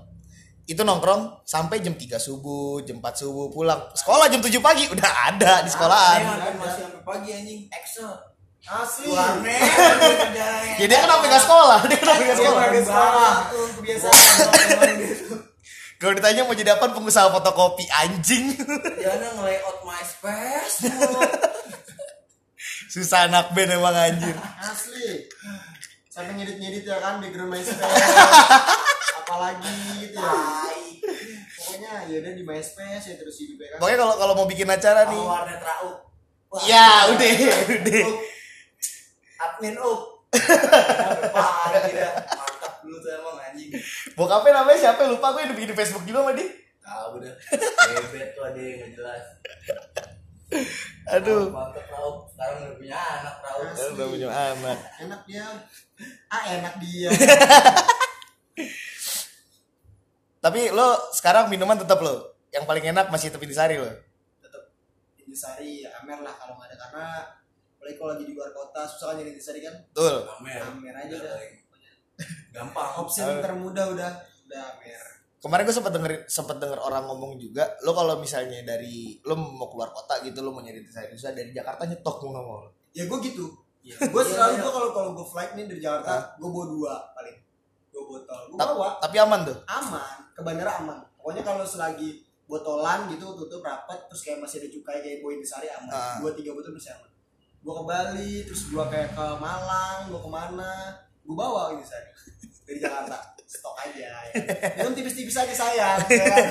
[0.65, 3.85] Itu nongkrong sampai jam 3 subuh, jam 4 subuh pulang.
[3.93, 6.21] Sekolah jam 7 pagi udah ada di sekolahan.
[6.57, 7.61] masih sampai pagi anjing.
[7.69, 8.09] Excel.
[8.65, 9.13] Asli.
[9.13, 9.61] Warnet.
[10.81, 11.79] Ya dia kenapa nggak sekolah?
[11.85, 12.65] Dia kenapa nggak Iya, sekolah?
[12.81, 13.35] sekolah.
[13.77, 14.17] Kebiasaan.
[16.01, 18.57] Kalau ditanya mau jadi apa pengusaha fotokopi anjing.
[19.05, 20.89] Jangan nge-layout MySpace.
[22.89, 24.33] Susah anak band emang anjir.
[24.65, 25.29] Asli.
[26.09, 28.01] Sampai ngedit-ngedit ya kan background MySpace.
[29.25, 29.73] Apalagi
[30.05, 30.33] gitu ya.
[31.57, 33.79] Pokoknya ya udah di MySpace ya terus hidup ya kan.
[33.81, 35.17] Pokoknya kalau kalau mau bikin acara nih.
[35.17, 35.61] Warnet.
[36.53, 37.29] Wah, Ya, udah,
[37.67, 38.05] udah.
[39.43, 40.01] Admin up.
[41.35, 43.71] Mantap tuh emang anjing.
[44.17, 45.05] Bokapnya namanya siapa?
[45.11, 46.49] Lupa gue yang bikin di Facebook juga sama dia.
[46.85, 47.35] Tahu dah.
[47.97, 49.25] Bebet tuh ada yang jelas.
[51.11, 51.53] Aduh.
[51.53, 52.17] Mantap Rauk.
[52.33, 53.67] Sekarang udah punya anak Rauk.
[53.75, 54.79] Kan udah punya anak.
[55.05, 55.47] Enak dia.
[56.33, 57.09] Ah enak dia.
[60.45, 62.37] Tapi lo sekarang minuman tetap lo.
[62.53, 63.89] Yang paling enak masih tepi di sari lo.
[64.45, 64.69] Tetap
[65.25, 67.07] Intisari ya Amer lah kalau nggak ada karena
[67.81, 69.75] apalagi kalau lagi di luar kota susah kan jadi Intisari kan.
[69.89, 70.29] Betul.
[70.37, 70.61] Amer.
[70.69, 71.37] Amer aja dah.
[72.53, 72.91] Gampang.
[73.01, 74.11] Opsi termudah udah
[74.45, 75.01] udah Amer.
[75.41, 79.69] Kemarin gue sempat denger sempat denger orang ngomong juga, lo kalau misalnya dari lo mau
[79.69, 82.59] keluar kota gitu, lo mau nyari desain susah dari Jakarta nyetok mau nggak mau.
[82.97, 83.53] Ya gue gitu.
[83.85, 84.09] Iya.
[84.09, 87.37] Gue selalu Iya, gue kalau kalau gue flight nih dari Jakarta, gue bawa dua paling.
[88.15, 88.43] Gue botol.
[88.47, 89.59] Gue Ta- bawa tapi aman tuh.
[89.67, 90.99] aman ke bandara aman.
[91.19, 95.43] Pokoknya kalau selagi botolan gitu tutup rapat terus kayak masih ada cukai kayak boy di
[95.43, 95.91] sari aman.
[95.91, 96.23] Ah.
[96.23, 97.11] Dua tiga botol masih aman.
[97.59, 100.73] Gue ke Bali terus gue kayak ke Malang, gue ke mana,
[101.25, 102.07] gue bawa ini sari
[102.63, 103.19] dari Jakarta.
[103.45, 104.21] Stok aja ya.
[104.81, 106.01] Minum tipis-tipis aja sayang.
[106.09, 106.45] ya kan?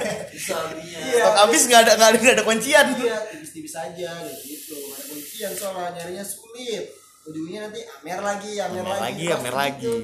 [0.78, 1.00] Iya.
[1.20, 2.86] Stok habis nggak ada nggak ada nggak ada kuncian.
[2.96, 4.78] Iya, tipis-tipis aja gitu.
[4.94, 6.86] Ada kuncian soalnya nyarinya sulit.
[7.24, 9.58] Ujungnya nanti Amer lagi, Amer, Amer lagi, Amer gitu.
[9.58, 9.96] lagi.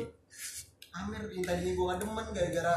[0.96, 2.76] Amer yang tadinya gue gak demen gara-gara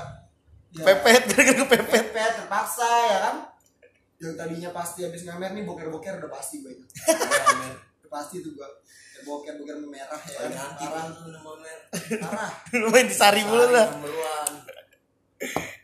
[0.72, 2.04] ya, Pepet, gara-gara kepepet.
[2.12, 3.36] pepet terpaksa ya kan.
[4.22, 6.84] Yang tadinya pasti habis ngamer nih boker-boker udah pasti gue itu.
[7.50, 7.72] Amer.
[8.04, 8.68] Udah pasti tuh gue.
[9.22, 10.50] Boker-boker merah ya kan.
[10.76, 12.50] Parah, parah.
[12.80, 13.88] Lo main di sari mulu lah.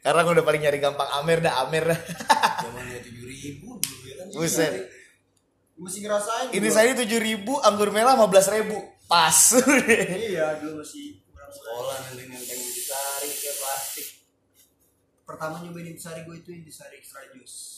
[0.05, 1.99] Karena gue udah paling nyari gampang Amer dah, Amer dah.
[2.65, 4.27] Zamannya tujuh ribu dulu ya kan.
[4.37, 4.73] Buset.
[5.79, 6.49] Mesti ngerasain.
[6.51, 8.79] Ini saya tujuh ribu, anggur merah 15 ribu.
[9.09, 9.57] Pas.
[9.89, 14.09] Iya, dulu masih Sekolah nenteng-nenteng di sari kayak plastik.
[15.25, 17.77] Pertama nyobain intisari gue itu intisari extra juice.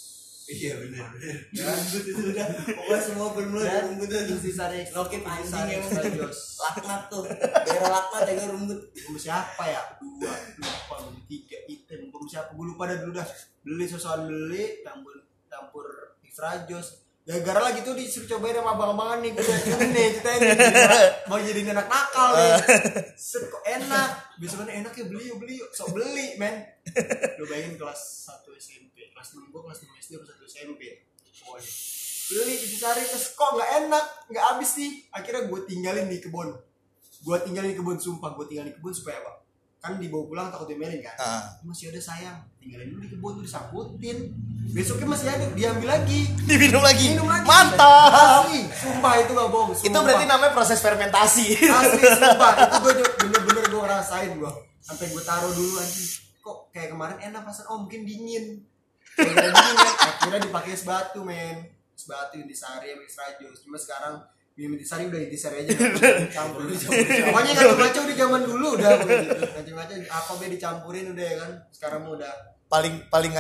[0.50, 1.36] Iya benar benar.
[1.54, 1.70] Ya.
[1.70, 2.46] Rumput itu udah.
[2.74, 4.34] Pokoknya semua bermula dari rumput itu.
[4.34, 6.42] intisari Lokit anjing yang extra juice.
[6.58, 7.22] laknat tuh.
[7.66, 8.80] Daerah laknat ya kan rumput.
[8.90, 9.82] Gue siapa ya?
[10.02, 10.96] Dua, lupa,
[11.30, 12.10] tiga item.
[12.10, 12.50] Gue siapa?
[12.54, 13.26] Gue lupa dah dulu dah.
[13.62, 15.14] Beli sosokan beli, campur
[15.46, 15.86] campur
[16.26, 17.09] extra juice.
[17.20, 20.48] Gara-gara lagi tuh disuruh cobain sama abang-abangan nih gue ini nih kita ini
[21.28, 22.52] mau jadi anak nakal nih.
[23.12, 24.10] Set kok enak?
[24.40, 25.68] Besoknya enak ya beli yuk beli yuk.
[25.76, 26.64] Sok beli men.
[27.38, 30.80] Lu bayangin kelas 1 SMP kelas 6 gue kelas 6 SD kelas 1 SMP
[31.40, 31.72] pokoknya
[32.30, 34.04] beli di cari terus kok nggak enak?
[34.32, 34.92] Nggak habis nih.
[35.12, 36.48] Akhirnya gue tinggalin di kebun.
[37.20, 39.44] Gue tinggalin di kebun sumpah gue tinggalin di kebun supaya apa?
[39.80, 41.16] Kan dibawa pulang takut diomelin kan?
[41.20, 41.44] Ah.
[41.64, 44.18] masih ada sayang tinggalin dulu di kebun tuh disangkutin
[44.70, 46.28] besoknya masih ada diambil lagi.
[46.44, 47.06] Diminum lagi.
[47.10, 47.46] minum lagi.
[47.48, 48.44] Mantap.
[48.44, 48.60] asli.
[48.70, 50.02] Sumpah itu gak bohong Itu sumpah.
[50.04, 51.46] berarti namanya proses fermentasi.
[51.64, 52.52] asli sumpah.
[52.68, 56.08] Itu gue bener-bener gue ngerasain gue sampai gue taruh dulu anjing.
[56.40, 58.44] Kok kayak kemarin enak pasan oh mungkin dingin.
[59.16, 59.94] Kayak dingin kan?
[60.20, 61.56] Akhirnya dipakai es batu men.
[61.96, 64.24] Es batu intisari sama extra juice cuma sekarang
[64.56, 65.72] minum intisari udah intisari aja.
[65.72, 68.90] Nggak campur pokoknya ngaco-ngaco udah zaman dulu udah.
[69.04, 71.50] Begitu ngaco-ngaco apa be dicampurin udah ya kan?
[71.72, 72.32] Sekarang udah.
[72.68, 73.32] Paling paling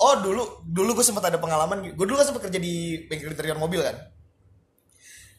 [0.00, 3.60] oh dulu dulu gue sempat ada pengalaman gue dulu kan sempat kerja di bengkel interior
[3.60, 3.96] mobil kan.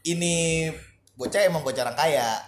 [0.02, 0.70] Ini
[1.14, 2.42] bocah emang bocah orang kaya.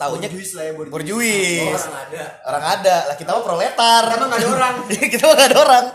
[0.00, 0.92] Taunya Borjuis lah ya borjuis.
[0.96, 1.82] Borjuis.
[1.84, 2.22] Orang ada.
[2.48, 2.96] orang ada.
[3.12, 4.02] Lah kita mah proletar.
[4.16, 4.74] Emang nggak ada orang.
[5.12, 5.86] kita mah nggak ada orang.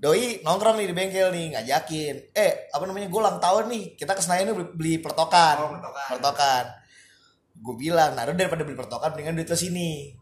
[0.00, 2.14] Doi nongkrong nih di bengkel nih ngajakin.
[2.36, 3.84] Eh apa namanya gue ulang tahun nih.
[3.96, 5.56] Kita ke Senayan beli, beli pertokan.
[5.64, 6.06] Oh, pertokan.
[6.12, 6.64] pertokan.
[7.56, 10.12] Gue bilang nah daripada beli pertokan mendingan duit lo sini.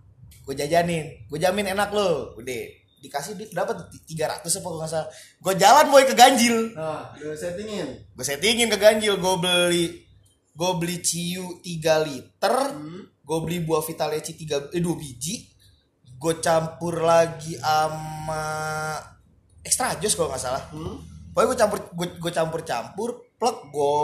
[0.46, 1.26] Gue jajanin.
[1.26, 2.62] Gue jamin enak lo udah
[2.98, 3.86] dikasih duit berapa tuh?
[4.04, 5.08] Tiga ratus apa nggak salah.
[5.38, 6.74] Gue jalan boy ke ganjil.
[6.74, 7.88] Nah udah settingin.
[8.14, 9.14] Gue settingin ke ganjil.
[9.18, 9.86] Gue beli
[10.58, 12.54] gue beli ciu 3 liter.
[13.22, 15.46] Gue beli buah vitaleci 3 eh 2 biji.
[16.18, 18.44] Gue campur lagi sama
[19.62, 20.64] extra jus kalau nggak salah.
[20.74, 20.98] Hmm?
[21.28, 23.08] pokoknya gue campur gue gue campur campur
[23.38, 24.02] plek gue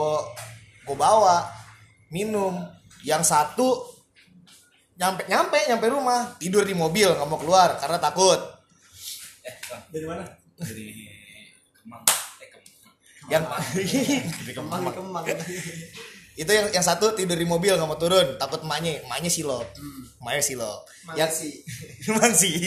[0.86, 1.42] gue bawa
[2.14, 2.62] minum.
[3.02, 3.68] Yang satu
[4.94, 6.38] nyampe nyampe nyampe rumah.
[6.38, 8.53] Tidur di mobil nggak mau keluar karena takut
[9.44, 10.24] eh bang Dari mana?
[10.54, 10.86] dari
[11.76, 12.02] kemang.
[12.40, 12.92] Eh kemang.
[13.28, 13.44] Yang
[14.54, 14.82] Kemang.
[14.96, 15.24] Kemang.
[16.34, 18.34] itu yang yang satu tidur di mobil nggak mau turun.
[18.36, 19.66] Takut emaknya emaknya silop.
[20.18, 20.80] Emaknya silop.
[21.14, 21.50] Yang Mangsi.
[22.10, 22.58] emang sih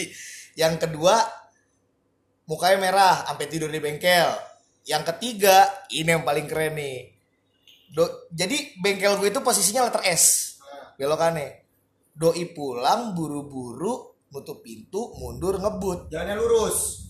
[0.56, 1.20] yang kedua
[2.48, 4.32] mukanya merah sampai tidur di bengkel.
[4.88, 7.12] Yang ketiga ini yang paling keren nih.
[7.88, 10.56] Do- jadi bengkel gue itu posisinya letter S.
[10.96, 11.64] Belokannya.
[12.12, 16.12] Doi pulang buru-buru nutup pintu mundur ngebut.
[16.12, 17.08] Jalannya lurus.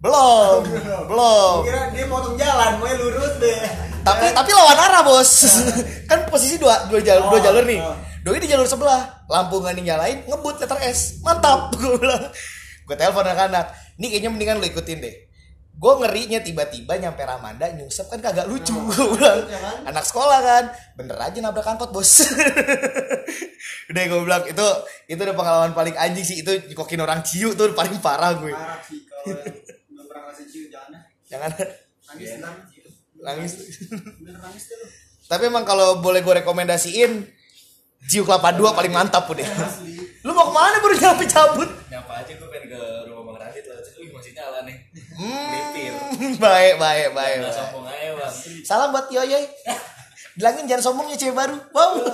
[0.00, 0.64] belum
[1.12, 1.56] belum.
[1.68, 3.60] Kira dia motong jalan, mau lurus deh.
[4.00, 5.28] tapi tapi lawan arah bos.
[6.08, 7.80] Kan posisi dua dua jalur dua Oh, jalur nih.
[7.84, 7.92] oh.
[8.24, 11.20] doi di jalur sebelah lampu nggak dinyalain ngebut letter S.
[11.20, 12.32] Mantap gue bilang.
[12.88, 13.76] Gue telepon anak-anak.
[14.00, 15.14] Ini kayaknya mendingan lo ikutin deh
[15.70, 19.88] gue ngerinya tiba-tiba nyampe Ramanda nyungsep kan kagak lucu gue bilang kan?
[19.88, 20.64] anak sekolah kan
[20.98, 22.26] bener aja nabrak angkot bos
[23.90, 24.66] udah gue bilang itu
[25.08, 28.76] itu udah pengalaman paling anjing sih itu nyekokin orang ciu tuh paling parah gue Parah
[28.84, 29.40] sih kalau
[29.88, 31.50] belum pernah ngasih cium jangan jangan
[32.10, 32.82] Nangis nangis.
[33.22, 33.52] nangis
[34.18, 34.86] Bener nangis deh lu.
[35.30, 37.22] Tapi emang kalau boleh gue rekomendasiin
[38.02, 39.46] Jiu Kelapa 2 paling mantap udah.
[39.46, 39.94] Asli.
[40.26, 41.70] Lu mau ke mana baru nyampe cabut?
[41.86, 44.76] nyapa aja gue pengen ke rumah bang Radit loh Wih masih nyala nih
[45.20, 45.92] Hmm, Lipir
[46.40, 47.38] baik, baik, baik.
[47.44, 47.52] baik.
[47.52, 48.32] sombong aja bang
[48.64, 49.44] Salam buat Yoyoy.
[50.32, 51.60] Bilangin jangan sombongnya cewek baru.
[51.76, 52.08] Wow.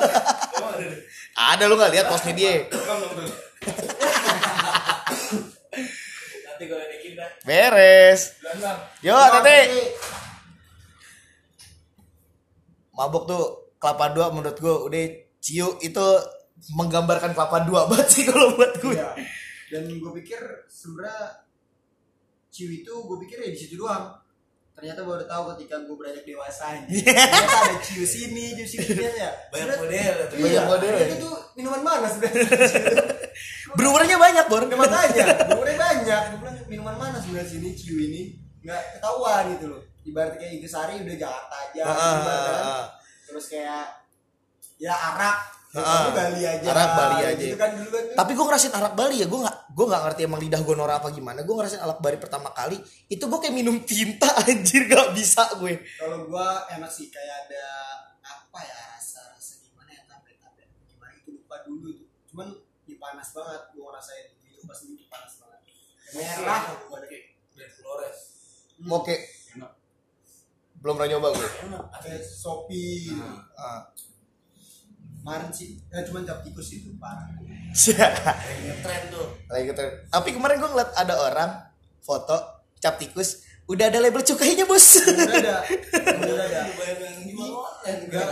[1.54, 2.66] Ada lu gak lihat postnya dia?
[2.66, 2.98] Dah
[7.46, 8.34] Beres.
[9.06, 9.58] Yo, tete.
[12.90, 13.44] Mabok tuh
[13.78, 15.04] kelapa 2 menurut gue udah
[15.38, 16.06] Ciu itu
[16.74, 18.98] menggambarkan kelapa 2 banget sih kalau buat gue.
[18.98, 19.14] Iya.
[19.70, 21.45] Dan gue pikir sebenarnya
[22.56, 24.16] ciu itu gue pikir ya di situ doang.
[24.72, 27.00] Ternyata baru tahu ketika gue beranjak dewasa ini.
[27.04, 29.28] Ternyata ada ciu sini, ciu sini ya.
[29.48, 30.92] banyak model tuh Banyak Iya, model.
[30.98, 32.44] Itu tuh minuman mana sebenarnya?
[33.76, 34.62] Brewernya banyak, Bor.
[34.64, 36.22] Makanya, umurnya banyak.
[36.66, 38.36] Minuman mana sebenarnya sini ciu ini?
[38.60, 39.80] Nggak ketahuan gitu loh.
[40.02, 41.82] Ibarat kayak Inggrisari udah Jakarta aja.
[41.82, 42.54] Ah, ah, ibarat kan.
[42.54, 42.84] ah, ah.
[43.26, 43.84] Terus kayak
[44.76, 45.38] ya arak.
[45.72, 46.66] Ya, Ah, tapi Bali aja.
[46.68, 47.44] arak Bali Kayak aja.
[47.44, 48.04] Gitu kan dulu kan.
[48.14, 51.04] Tapi gue ngerasain arak Bali ya, gue nggak gue nggak ngerti emang lidah gue norak
[51.04, 51.44] apa gimana.
[51.44, 55.76] Gue ngerasain arak Bali pertama kali, itu gue kayak minum tinta anjir gak bisa gue.
[56.00, 57.64] kalau gua enak sih kayak ada
[58.24, 62.48] apa ya rasa rasa gimana ya tablet tablet gimana itu lupa dulu itu cuman
[62.88, 64.26] di panas banget gua ngerasain.
[64.40, 65.60] Itu pas itu panas banget.
[66.16, 66.62] Merah.
[66.88, 67.18] Oke
[67.52, 68.18] dan Flores.
[68.78, 69.16] Oke,
[69.52, 69.72] enak.
[70.76, 71.48] Belum pernah nyoba gue.
[71.64, 71.84] enak.
[72.00, 73.12] Kayak sopi
[73.52, 73.92] Ah.
[75.26, 77.26] Kemarin sih ya cuman cap tikus itu parah
[78.78, 79.82] tren tuh Lagi gitu.
[80.06, 81.50] Tapi kemarin gue ngeliat ada orang
[81.98, 82.34] foto
[82.76, 85.00] cap tikus, udah ada label cukainya bos.
[85.02, 85.56] udah ada
[86.16, 86.46] udah.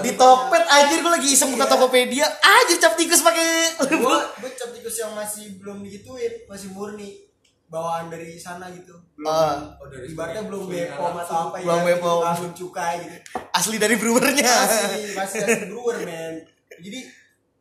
[0.00, 4.68] Di Tokped anjir gue lagi iseng buka Tokopedia, anjir cap tikus pakai gua gua cap
[4.70, 7.24] tikus yang masih belum digituin masih murni
[7.66, 9.56] bawaan dari sana gitu belum Ah.
[9.76, 12.18] Oh, dari ibaratnya belum bepom atau apa ya Belum Bepom.
[12.22, 13.16] langsung cukai gitu
[13.50, 14.46] asli dari brewernya.
[14.46, 16.34] masih masih dari brewer men
[16.78, 17.00] jadi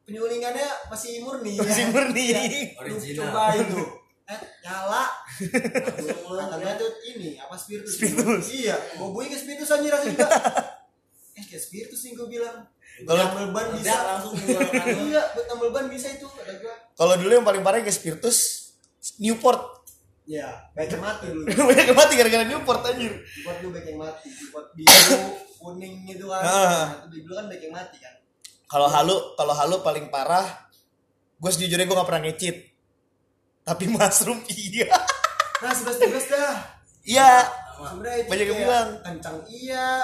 [0.04, 2.26] penyulingannya masih murni Masih murni.
[2.28, 3.23] Ya, lu Original.
[3.28, 3.88] cobain tuh
[4.23, 5.04] eh nyala.
[6.23, 7.93] Katanya tuh ini apa spiritus?
[7.93, 8.45] Spiritus.
[8.49, 8.76] iya.
[8.95, 10.28] Gue boy ke spiritus aja rasanya juga
[11.34, 12.58] eh kayak spiritus nih gue bilang.
[13.04, 13.95] Kalau- tambal ban bisa.
[13.97, 14.60] langsung lu.
[15.10, 18.38] iya buat tambal ban bisa itu kata gue Kalau dulu yang paling parah kayak Spiritus
[19.17, 19.82] Newport.
[20.23, 23.12] ya baik yang mati lu Banyak yang mati gara-gara Newport anjir.
[23.43, 24.30] buat lu baik yang mati.
[24.54, 25.19] Buat biru
[25.58, 26.43] kuning gitu kan.
[26.43, 26.54] Ah.
[26.54, 28.13] nah, itu dulu kan baik yang mati kan
[28.65, 30.45] Kalau halu, kalau halu paling parah,
[31.36, 32.56] gue sejujurnya gue gak pernah ngecit.
[33.62, 34.91] Tapi mushroom iya.
[35.58, 36.56] nah sebelas sebelas dah
[37.02, 37.47] Iya.
[37.80, 38.89] sebenarnya Banyak yang bilang.
[38.99, 40.04] kencang iya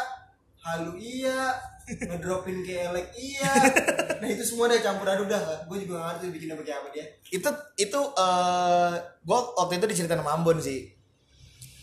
[0.57, 3.51] halu iya ngedropin ke elek iya
[4.19, 7.05] nah itu semua udah campur aduk dah gue juga gak ngerti bikinnya pakai apa dia
[7.27, 10.87] Itu itu eh gue waktu itu diceritain sama Ambon sih.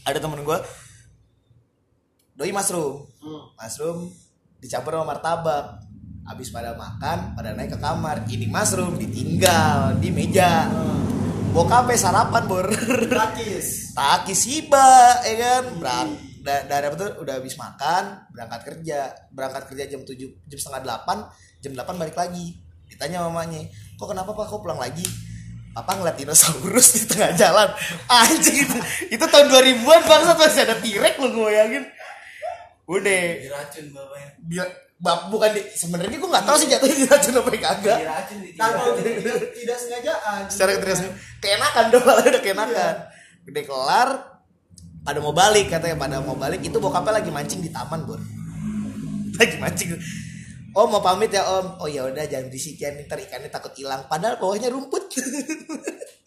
[0.03, 0.59] Ada temen gue
[2.33, 3.05] doi mushroom.
[3.19, 3.43] hmm.
[3.55, 3.99] Mushroom
[4.59, 5.85] dicampur sama martabak.
[6.27, 8.27] Habis pada makan, pada naik ke kamar.
[8.27, 10.67] Ini mushroom ditinggal di meja.
[11.55, 12.67] Bokapnya sarapan bor.
[13.09, 15.62] Takis Taki siba, ya kan?
[15.81, 16.09] Berang,
[16.45, 19.15] da- dari apa tuh udah habis makan, berangkat kerja.
[19.33, 22.61] Berangkat kerja jam 7, jam setengah 8, jam 8 balik lagi.
[22.85, 23.65] Ditanya mamanya,
[23.97, 25.07] kok kenapa pak, kok pulang lagi?
[25.73, 27.69] Papa ngeliat dinosaurus di tengah jalan.
[28.09, 28.77] Anjing itu,
[29.12, 31.85] itu tahun 2000-an bangsa masih ada T-Rex lu gue bayangin.
[32.85, 34.65] Udah, diracun bapaknya
[34.96, 37.98] bab bukan di, sebenarnya gue nggak tahu sih jatuhnya diracun apa kagak.
[38.00, 41.12] diracun tanpa tidak, tidak sengajaan secara ketegasan
[41.44, 42.94] keenakan dong malah udah keenakan.
[43.46, 44.09] Udah kelar
[45.04, 46.64] pada mau balik katanya pada mau balik.
[46.64, 48.20] Itu bokapnya lagi mancing di taman bor
[49.40, 50.00] lagi mancing.
[50.76, 51.76] Om mau pamit ya om.
[51.80, 54.09] Oh ya udah jangan bisikin ntar ikannya takut hilang.
[54.09, 55.12] Padahal bawahnya rumput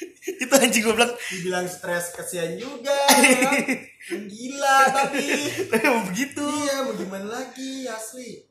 [0.42, 2.96] itu anjing gue bilang dibilang stres kesian juga.
[4.30, 5.26] Gila tapi.
[5.76, 6.44] "Emang begitu.
[6.44, 8.44] Iya mau gimana lagi asli.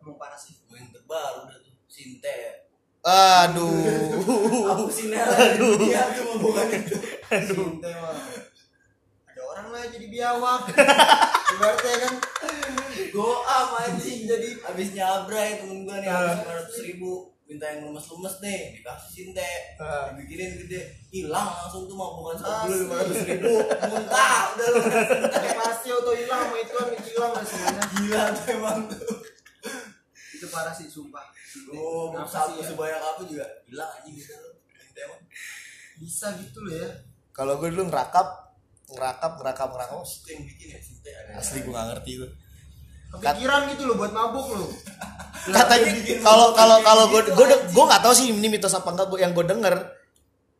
[0.00, 2.66] Emang parah sih gue yang terbaru udah tuh Sinte.
[3.00, 4.20] Aduh.
[4.76, 5.28] Aku sinyal
[5.80, 6.96] dia tuh mau bukan itu
[7.28, 8.16] Sinte mah.
[9.30, 10.62] Ada orang lah jadi biawak.
[11.56, 12.14] Ibaratnya kan.
[13.10, 14.48] Goam anjing jadi.
[14.68, 17.12] Abis nyabra ya temen gue nih habis lima ratus ribu
[17.50, 20.14] minta yang lemes-lemes nih dikasih sinte Ah.
[20.14, 22.86] dibikinin gede hilang langsung tuh mau bukan satu Asli.
[22.86, 23.54] lima ratus ribu.
[23.90, 24.80] Muntah udah lu
[25.58, 29.02] pasti auto hilang sama itu kan hilang lah semuanya gila tuh emang tuh.
[30.38, 31.26] Itu parah sih sumpah.
[31.74, 32.70] Oh satu ya?
[32.70, 33.46] sebanyak apa juga.
[33.66, 34.34] Hilang anjing gitu.
[34.94, 35.20] Emang.
[35.98, 36.88] Bisa gitu loh ya.
[37.34, 38.46] Kalau gue dulu ngerakap
[38.94, 39.96] ngerakap ngerakap ngerakap.
[39.98, 40.78] Oh itu yang bikin ya?
[40.78, 42.30] Sinte ada asli gue gak ngerti gue
[43.10, 44.70] kepikiran gitu loh buat mabuk loh
[45.42, 49.20] katanya kalau kalau kalau gue gue gue nggak tahu sih ini mitos apa enggak gua-
[49.20, 49.74] yang gue denger.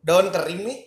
[0.01, 0.79] Daun kering nih.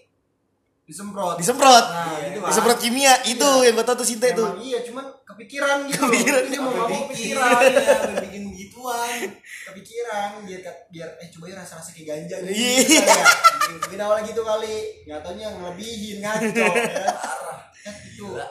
[0.84, 1.40] Disemprot.
[1.40, 1.84] Disemprot.
[1.86, 2.48] Nah, gitu, Pak.
[2.50, 3.14] disemprot kimia.
[3.24, 4.44] Itu yang gue tahu tuh Sinta itu.
[4.60, 6.02] Iya cuman kepikiran gitu.
[6.02, 6.42] Kepikiran.
[6.50, 7.00] Dia mau bikin?
[7.00, 9.18] kepikiran ya bikin gituan.
[9.64, 12.52] Kepikiran biar biar eh coba ya rasa rasa kayak ganja gitu.
[12.52, 12.84] Iya.
[12.84, 13.78] Gitu kali ya.
[13.80, 14.76] mungkin awalnya gitu kali.
[15.06, 16.68] Nggak taunya ngelebihin ngaco ya.
[17.16, 17.58] Parah.
[17.80, 18.46] Kan gitu Gila.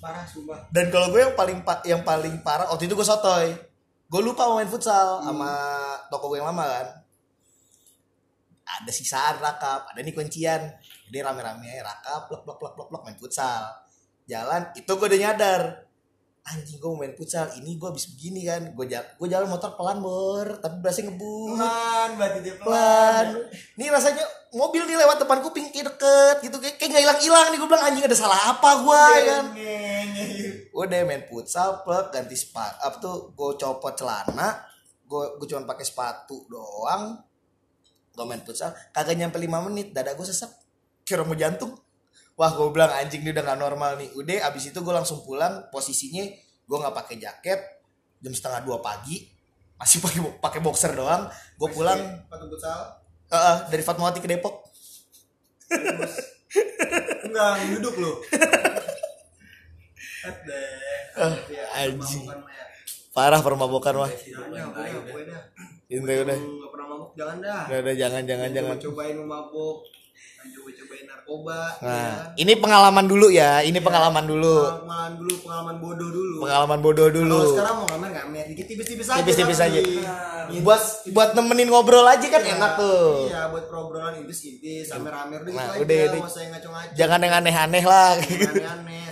[0.00, 0.58] parah sumpah.
[0.68, 3.56] Dan kalau gue yang paling pa- yang paling parah waktu itu gue sotoy
[4.10, 5.50] gue lupa mau main futsal sama
[6.10, 6.86] toko gue yang lama kan.
[8.66, 10.66] Ada sisaan rakap ada nih kuncian.
[11.06, 13.70] Jadi rame-rame rakap plok plok plok plok plok main futsal.
[14.26, 15.62] Jalan itu gue udah nyadar.
[16.42, 18.74] Anjing gue main futsal ini gue habis begini kan.
[18.74, 21.54] Gue jalan gue jalan motor pelan bor tapi berasa ngebut.
[21.54, 23.26] Pelan berarti dia pelan.
[23.78, 24.26] Ini rasanya
[24.58, 26.58] mobil nih lewat depan kuping kayak deket gitu.
[26.58, 29.44] Kayak kayak nggak hilang hilang nih gue bilang anjing ada salah apa gue ya kan
[30.74, 34.62] udah main futsal plek ganti sepatu apa tuh gue copot celana
[35.10, 37.18] gue gue cuma pakai sepatu doang.
[38.14, 40.50] Gue main futsal kagak nyampe 5 menit dada gue sesek
[41.02, 41.74] kira mau jantung.
[42.38, 44.10] Wah gue bilang anjing ini udah gak normal nih.
[44.14, 46.24] Udah abis itu gue langsung pulang posisinya
[46.70, 47.60] gue nggak pakai jaket
[48.22, 49.26] jam setengah dua pagi
[49.74, 51.26] masih pakai pakai boxer doang
[51.58, 51.98] gue pulang.
[52.30, 53.00] futsal?
[53.30, 54.66] Eh, eh, dari Fatmawati ke Depok.
[57.26, 58.16] Enggak duduk loh
[60.20, 61.34] Eh, deh.
[61.48, 62.24] Ya, anjing.
[62.28, 62.64] mabukan mah ya.
[63.10, 65.42] parah permabukan mah dah.
[65.90, 66.38] Inti udah
[66.70, 67.62] pernah mabuk jangan dah.
[67.66, 69.76] udah, udah jangan jangan jangan Coba-cobain mau mabuk.
[70.40, 71.60] Coba cobain narkoba.
[71.60, 72.40] ya nah kan?
[72.40, 76.36] ini pengalaman dulu ya ini pengalaman dulu pengalaman dulu, pengalaman bodoh dulu.
[76.40, 79.18] pengalaman bodoh dulu Kalau sekarang mau ngamen ngamen dikit tipis-tipis aja.
[79.20, 79.80] Tipis-tipis aja.
[79.84, 80.80] Iya, buat
[81.12, 82.56] buat nemenin ngobrol aja kan iya.
[82.56, 86.08] enak tuh Iya, buat perobrolan intis-intis, rame-rame udah Nah, gitu udah, aja.
[86.08, 86.20] udah.
[86.24, 86.94] Ngaco-ngaco.
[86.96, 89.04] jangan yang aneh-aneh lah Jangan aneh-aneh,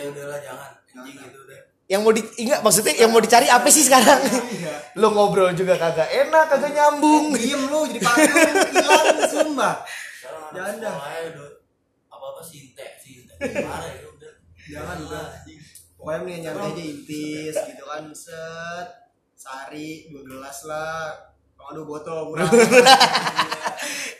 [0.00, 0.08] gitu.
[0.08, 0.70] sinte udah lah jangan.
[0.96, 1.60] anjing gitu udah
[1.90, 4.22] yang mau di enggak maksudnya yang mau dicari apa sih sekarang?
[4.22, 4.94] Iya.
[5.02, 7.34] lo ngobrol juga kagak enak kagak nyambung.
[7.34, 8.30] Diem lu jadi patung
[8.70, 9.74] hilang sumpah.
[10.22, 10.94] anak Jangan dah.
[12.06, 14.32] apa apa sinte sinte parah ya udah.
[14.70, 15.26] Jangan udah.
[15.98, 18.86] Pokoknya mending nyantai aja intis gitu kan set.
[19.34, 21.10] Sari dua gelas lah.
[21.58, 22.54] Kalau dua botol kurang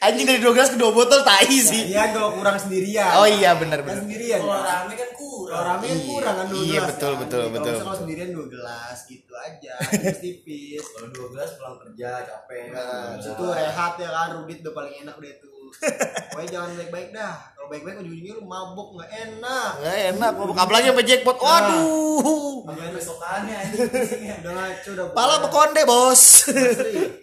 [0.00, 1.82] anjing dari 12 ke 2 botol tai sih.
[1.88, 3.10] iya kalau kurang sendirian.
[3.14, 4.40] Oh iya benar kan benar sendirian.
[4.40, 4.64] Kalau kan?
[4.66, 5.28] rame kan kurang.
[5.50, 6.06] Kalau rame kan Iya.
[6.06, 7.20] kurang kan dua Iya, gelas betul, kan?
[7.20, 7.74] betul, Jadi betul.
[7.76, 9.74] kalau sendirian dua gelas gitu aja.
[9.82, 14.94] Tipis-tipis kalau dua gelas pulang kerja capek Nah, itu rehat ya kan Rudit udah paling
[15.00, 15.48] enak deh tuh.
[15.70, 17.34] Pokoknya jangan baik-baik dah.
[17.52, 19.70] Kalau baik-baik ujung-ujungnya lu mabuk nggak enak.
[19.78, 20.56] Nggak enak mabuk.
[20.56, 21.36] Apalagi sampai jackpot.
[21.36, 22.56] Waduh.
[22.64, 23.80] Sampai besokannya anjing.
[24.40, 26.22] Udah ngaco udah pala bekonde bos.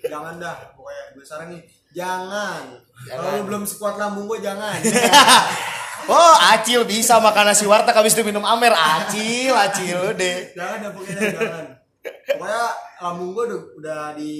[0.04, 0.56] Jangan dah.
[0.74, 1.62] Pokoknya gue saran nih
[1.94, 2.82] jangan.
[3.08, 4.80] Kalau lu belum sekuat lambung gue jangan.
[6.08, 8.72] Oh acil bisa makan nasi warteg habis itu minum amer.
[8.72, 11.66] Acil acil deh jangan dah pokoknya jangan.
[12.32, 12.64] Pokoknya
[13.04, 14.34] lambung gue udah, udah di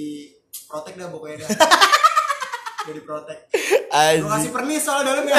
[0.64, 1.48] protek dah pokoknya dah.
[2.88, 5.36] Udah di protek gue kasih pernis soal dalamnya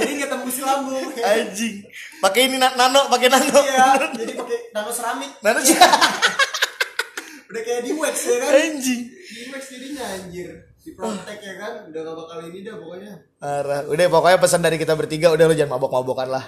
[0.00, 1.04] jadi nggak tembus lambung.
[1.20, 1.84] Anjing.
[2.24, 3.60] Pakai ini na- nano pakai nano.
[3.60, 5.36] Iya jadi pakai nano seramik.
[5.44, 5.60] Nano
[7.48, 8.50] udah kayak di wax ya kan?
[8.56, 9.02] Anjing.
[9.04, 10.48] Di wax jadinya anjir
[10.88, 13.80] di protek ya kan udah gak bakal ini dah pokoknya Parah.
[13.84, 16.44] Udah pokoknya pesan dari kita bertiga udah lu jangan mabok-mabokan lah.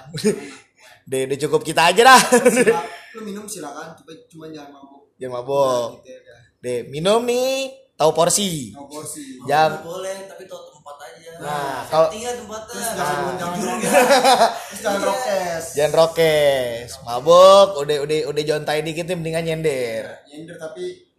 [1.11, 2.21] deh, udah cukup kita aja dah.
[2.43, 2.83] Sila-
[3.15, 5.87] lu minum silakan tapi cuma jangan mabuk jangan mabok.
[6.01, 8.71] gitu ya Deh, minum nih tahu porsi.
[8.71, 13.35] no porsi Jangan boleh tapi tahu tempat aja Nah, kalau- tinggal tempatnya Terus jangan Nah,
[13.35, 13.91] jangan jujur rokes.
[14.63, 15.65] Terus jangan rokes.
[15.73, 16.91] jangan rokes.
[17.03, 20.03] Mabok, udah udah udah jontai dikit nih mendingan nyender.
[20.25, 21.10] Nyender tapi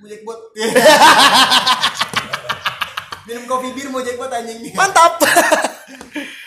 [0.00, 0.38] Mau jackpot.
[3.28, 4.72] Minum kopi bir mau jackpot anjing.
[4.72, 5.20] Mantap.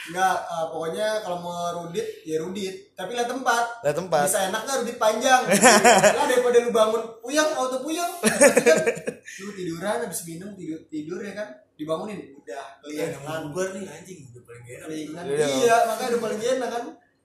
[0.03, 3.81] Enggak, eh, pokoknya kalau mau rudit ya rudit, tapi lihat tempat.
[3.81, 4.25] Lihat tempat.
[4.27, 5.41] Bisa enak nggak rudit panjang?
[6.19, 8.11] lah daripada lu bangun puyeng, auto puyeng.
[9.41, 13.49] lu tiduran habis minum tidur tidur ya kan, dibangunin udah Iya, kelihatan.
[13.49, 15.23] bubar nih anjing udah paling enak.
[15.33, 15.45] Iya.
[15.49, 16.83] Iya, makanya udah paling enak kan.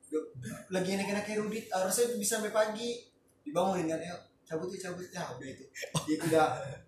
[0.09, 0.29] Udah-
[0.71, 3.05] Lagi enak-enak kayak rudit, harusnya bisa sampai pagi.
[3.45, 5.65] Dibangunin kan, yuk cabut yuk cabut ya udah itu.
[6.09, 6.47] Itu udah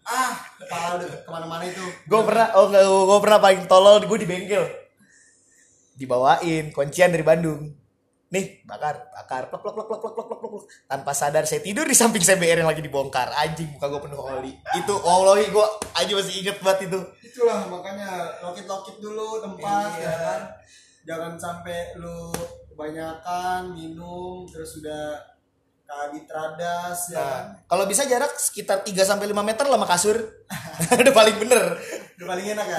[0.08, 1.84] ah kepala udah ke mana-mana itu.
[1.84, 4.64] gue pernah oh enggak gue pernah paling tolol gue di bengkel.
[6.00, 7.76] Dibawain kuncian dari Bandung.
[8.30, 10.64] Nih bakar bakar plok plok plok plok plok plok plok plok.
[10.88, 13.28] Tanpa sadar saya tidur di samping CBR yang lagi dibongkar.
[13.36, 14.52] Anjing muka gue penuh oli.
[14.80, 17.00] Itu wallahi gue aja masih inget banget itu.
[17.28, 20.08] Itulah makanya lokit-lokit dulu tempat Iya.
[20.08, 20.40] ya kan.
[21.04, 22.32] Jangan sampai lu
[22.72, 24.80] kebanyakan minum terus
[25.90, 27.18] udah kabit radas ya.
[27.18, 30.16] Kan nah kalau bisa jarak sekitar 3 sampai 5 meter lah sama kasur.
[31.02, 31.62] Udah paling bener.
[32.18, 32.78] Udah paling enak ya?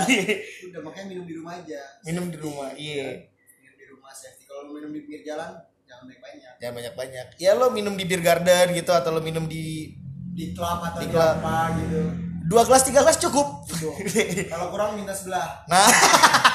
[0.72, 1.82] Udah makanya minum di rumah aja.
[2.08, 3.28] Minum di rumah iya.
[3.60, 4.48] minum di rumah safety.
[4.48, 8.08] Kalau minum di pinggir jalan jangan banyak banyak jangan banyak banyak ya lo minum di
[8.08, 9.92] beer garden gitu atau lo minum di
[10.32, 12.02] di klub atau Di di, apa gitu.
[12.48, 13.68] Dua gelas tiga gelas cukup.
[14.52, 15.68] Kalau kurang minta sebelah.
[15.68, 15.88] Nah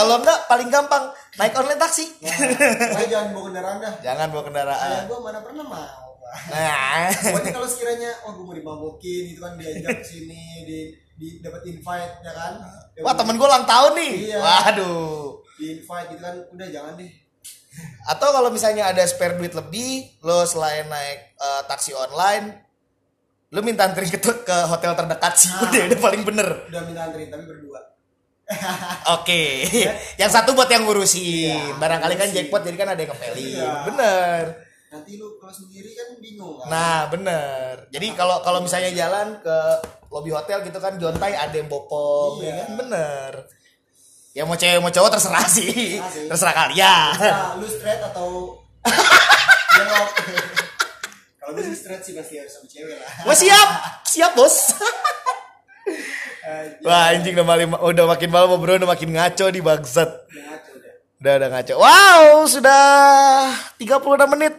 [0.00, 4.80] kalau enggak paling gampang naik online taksi nah, jangan bawa kendaraan dah jangan bawa kendaraan
[4.82, 6.00] Ayah gua mana pernah mau
[6.46, 10.78] nah Pokoknya kalau sekiranya oh gue mau dimabokin gitu kan diajak ke sini di,
[11.12, 12.52] di dapat invite ya kan.
[13.00, 14.38] wah temen gue ulang tahun nih Iya.
[14.38, 17.10] waduh di invite gitu kan udah jangan deh.
[18.06, 19.90] atau kalau misalnya ada spare duit lebih
[20.20, 22.46] lo selain naik eh, taksi online
[23.48, 25.62] lo minta anterin ke, ke hotel terdekat sih Ah.
[25.66, 27.80] udah udah paling bener Udah minta anterin tapi berdua.
[29.14, 29.42] oke
[30.16, 32.36] yang satu buat yang ngurusin Iya, barangkali kan ngurusin.
[32.36, 33.70] jackpot jadi kan ada yang ngepelin Iya.
[33.84, 34.44] bener
[34.90, 36.66] Nanti lu kalau sendiri kan bingung kan.
[36.66, 37.86] Nah bener.
[37.88, 39.58] Jadi kalau kalau misalnya jalan ke
[40.10, 42.50] lobby hotel gitu kan jontai ada yang bopong, Iya.
[42.50, 43.32] ya kan bener.
[44.30, 46.26] Ya mau cewek mau cowok terserah sih, Terserah sih.
[46.26, 47.14] terserah kalian.
[47.16, 48.58] Nah, lu straight atau
[49.78, 50.08] belok.
[51.38, 53.10] kalau gue straight sih pasti harus sama cewek lah.
[53.24, 53.68] Wah siap,
[54.04, 54.74] siap bos.
[56.86, 60.10] Wah anjing udah, makin, udah makin malam bro, udah makin ngaco di bangsat.
[61.20, 61.48] Udah udah.
[61.52, 61.74] Ngaco.
[61.76, 62.84] Wow sudah
[63.76, 64.54] 36 menit.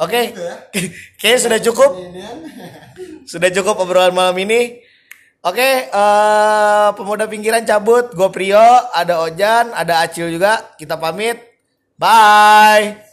[0.00, 0.56] Oke, Gitu ya.
[1.20, 1.90] kayaknya sudah cukup.
[1.92, 2.38] Kan.
[3.30, 4.82] Sudah cukup obrolan malam ini.
[5.40, 8.10] Oke, eh pemuda pinggiran cabut.
[8.10, 8.58] Gue Prio,
[8.90, 10.74] ada Ojan, ada Acil juga.
[10.74, 11.38] Kita pamit.
[11.94, 13.09] Bye.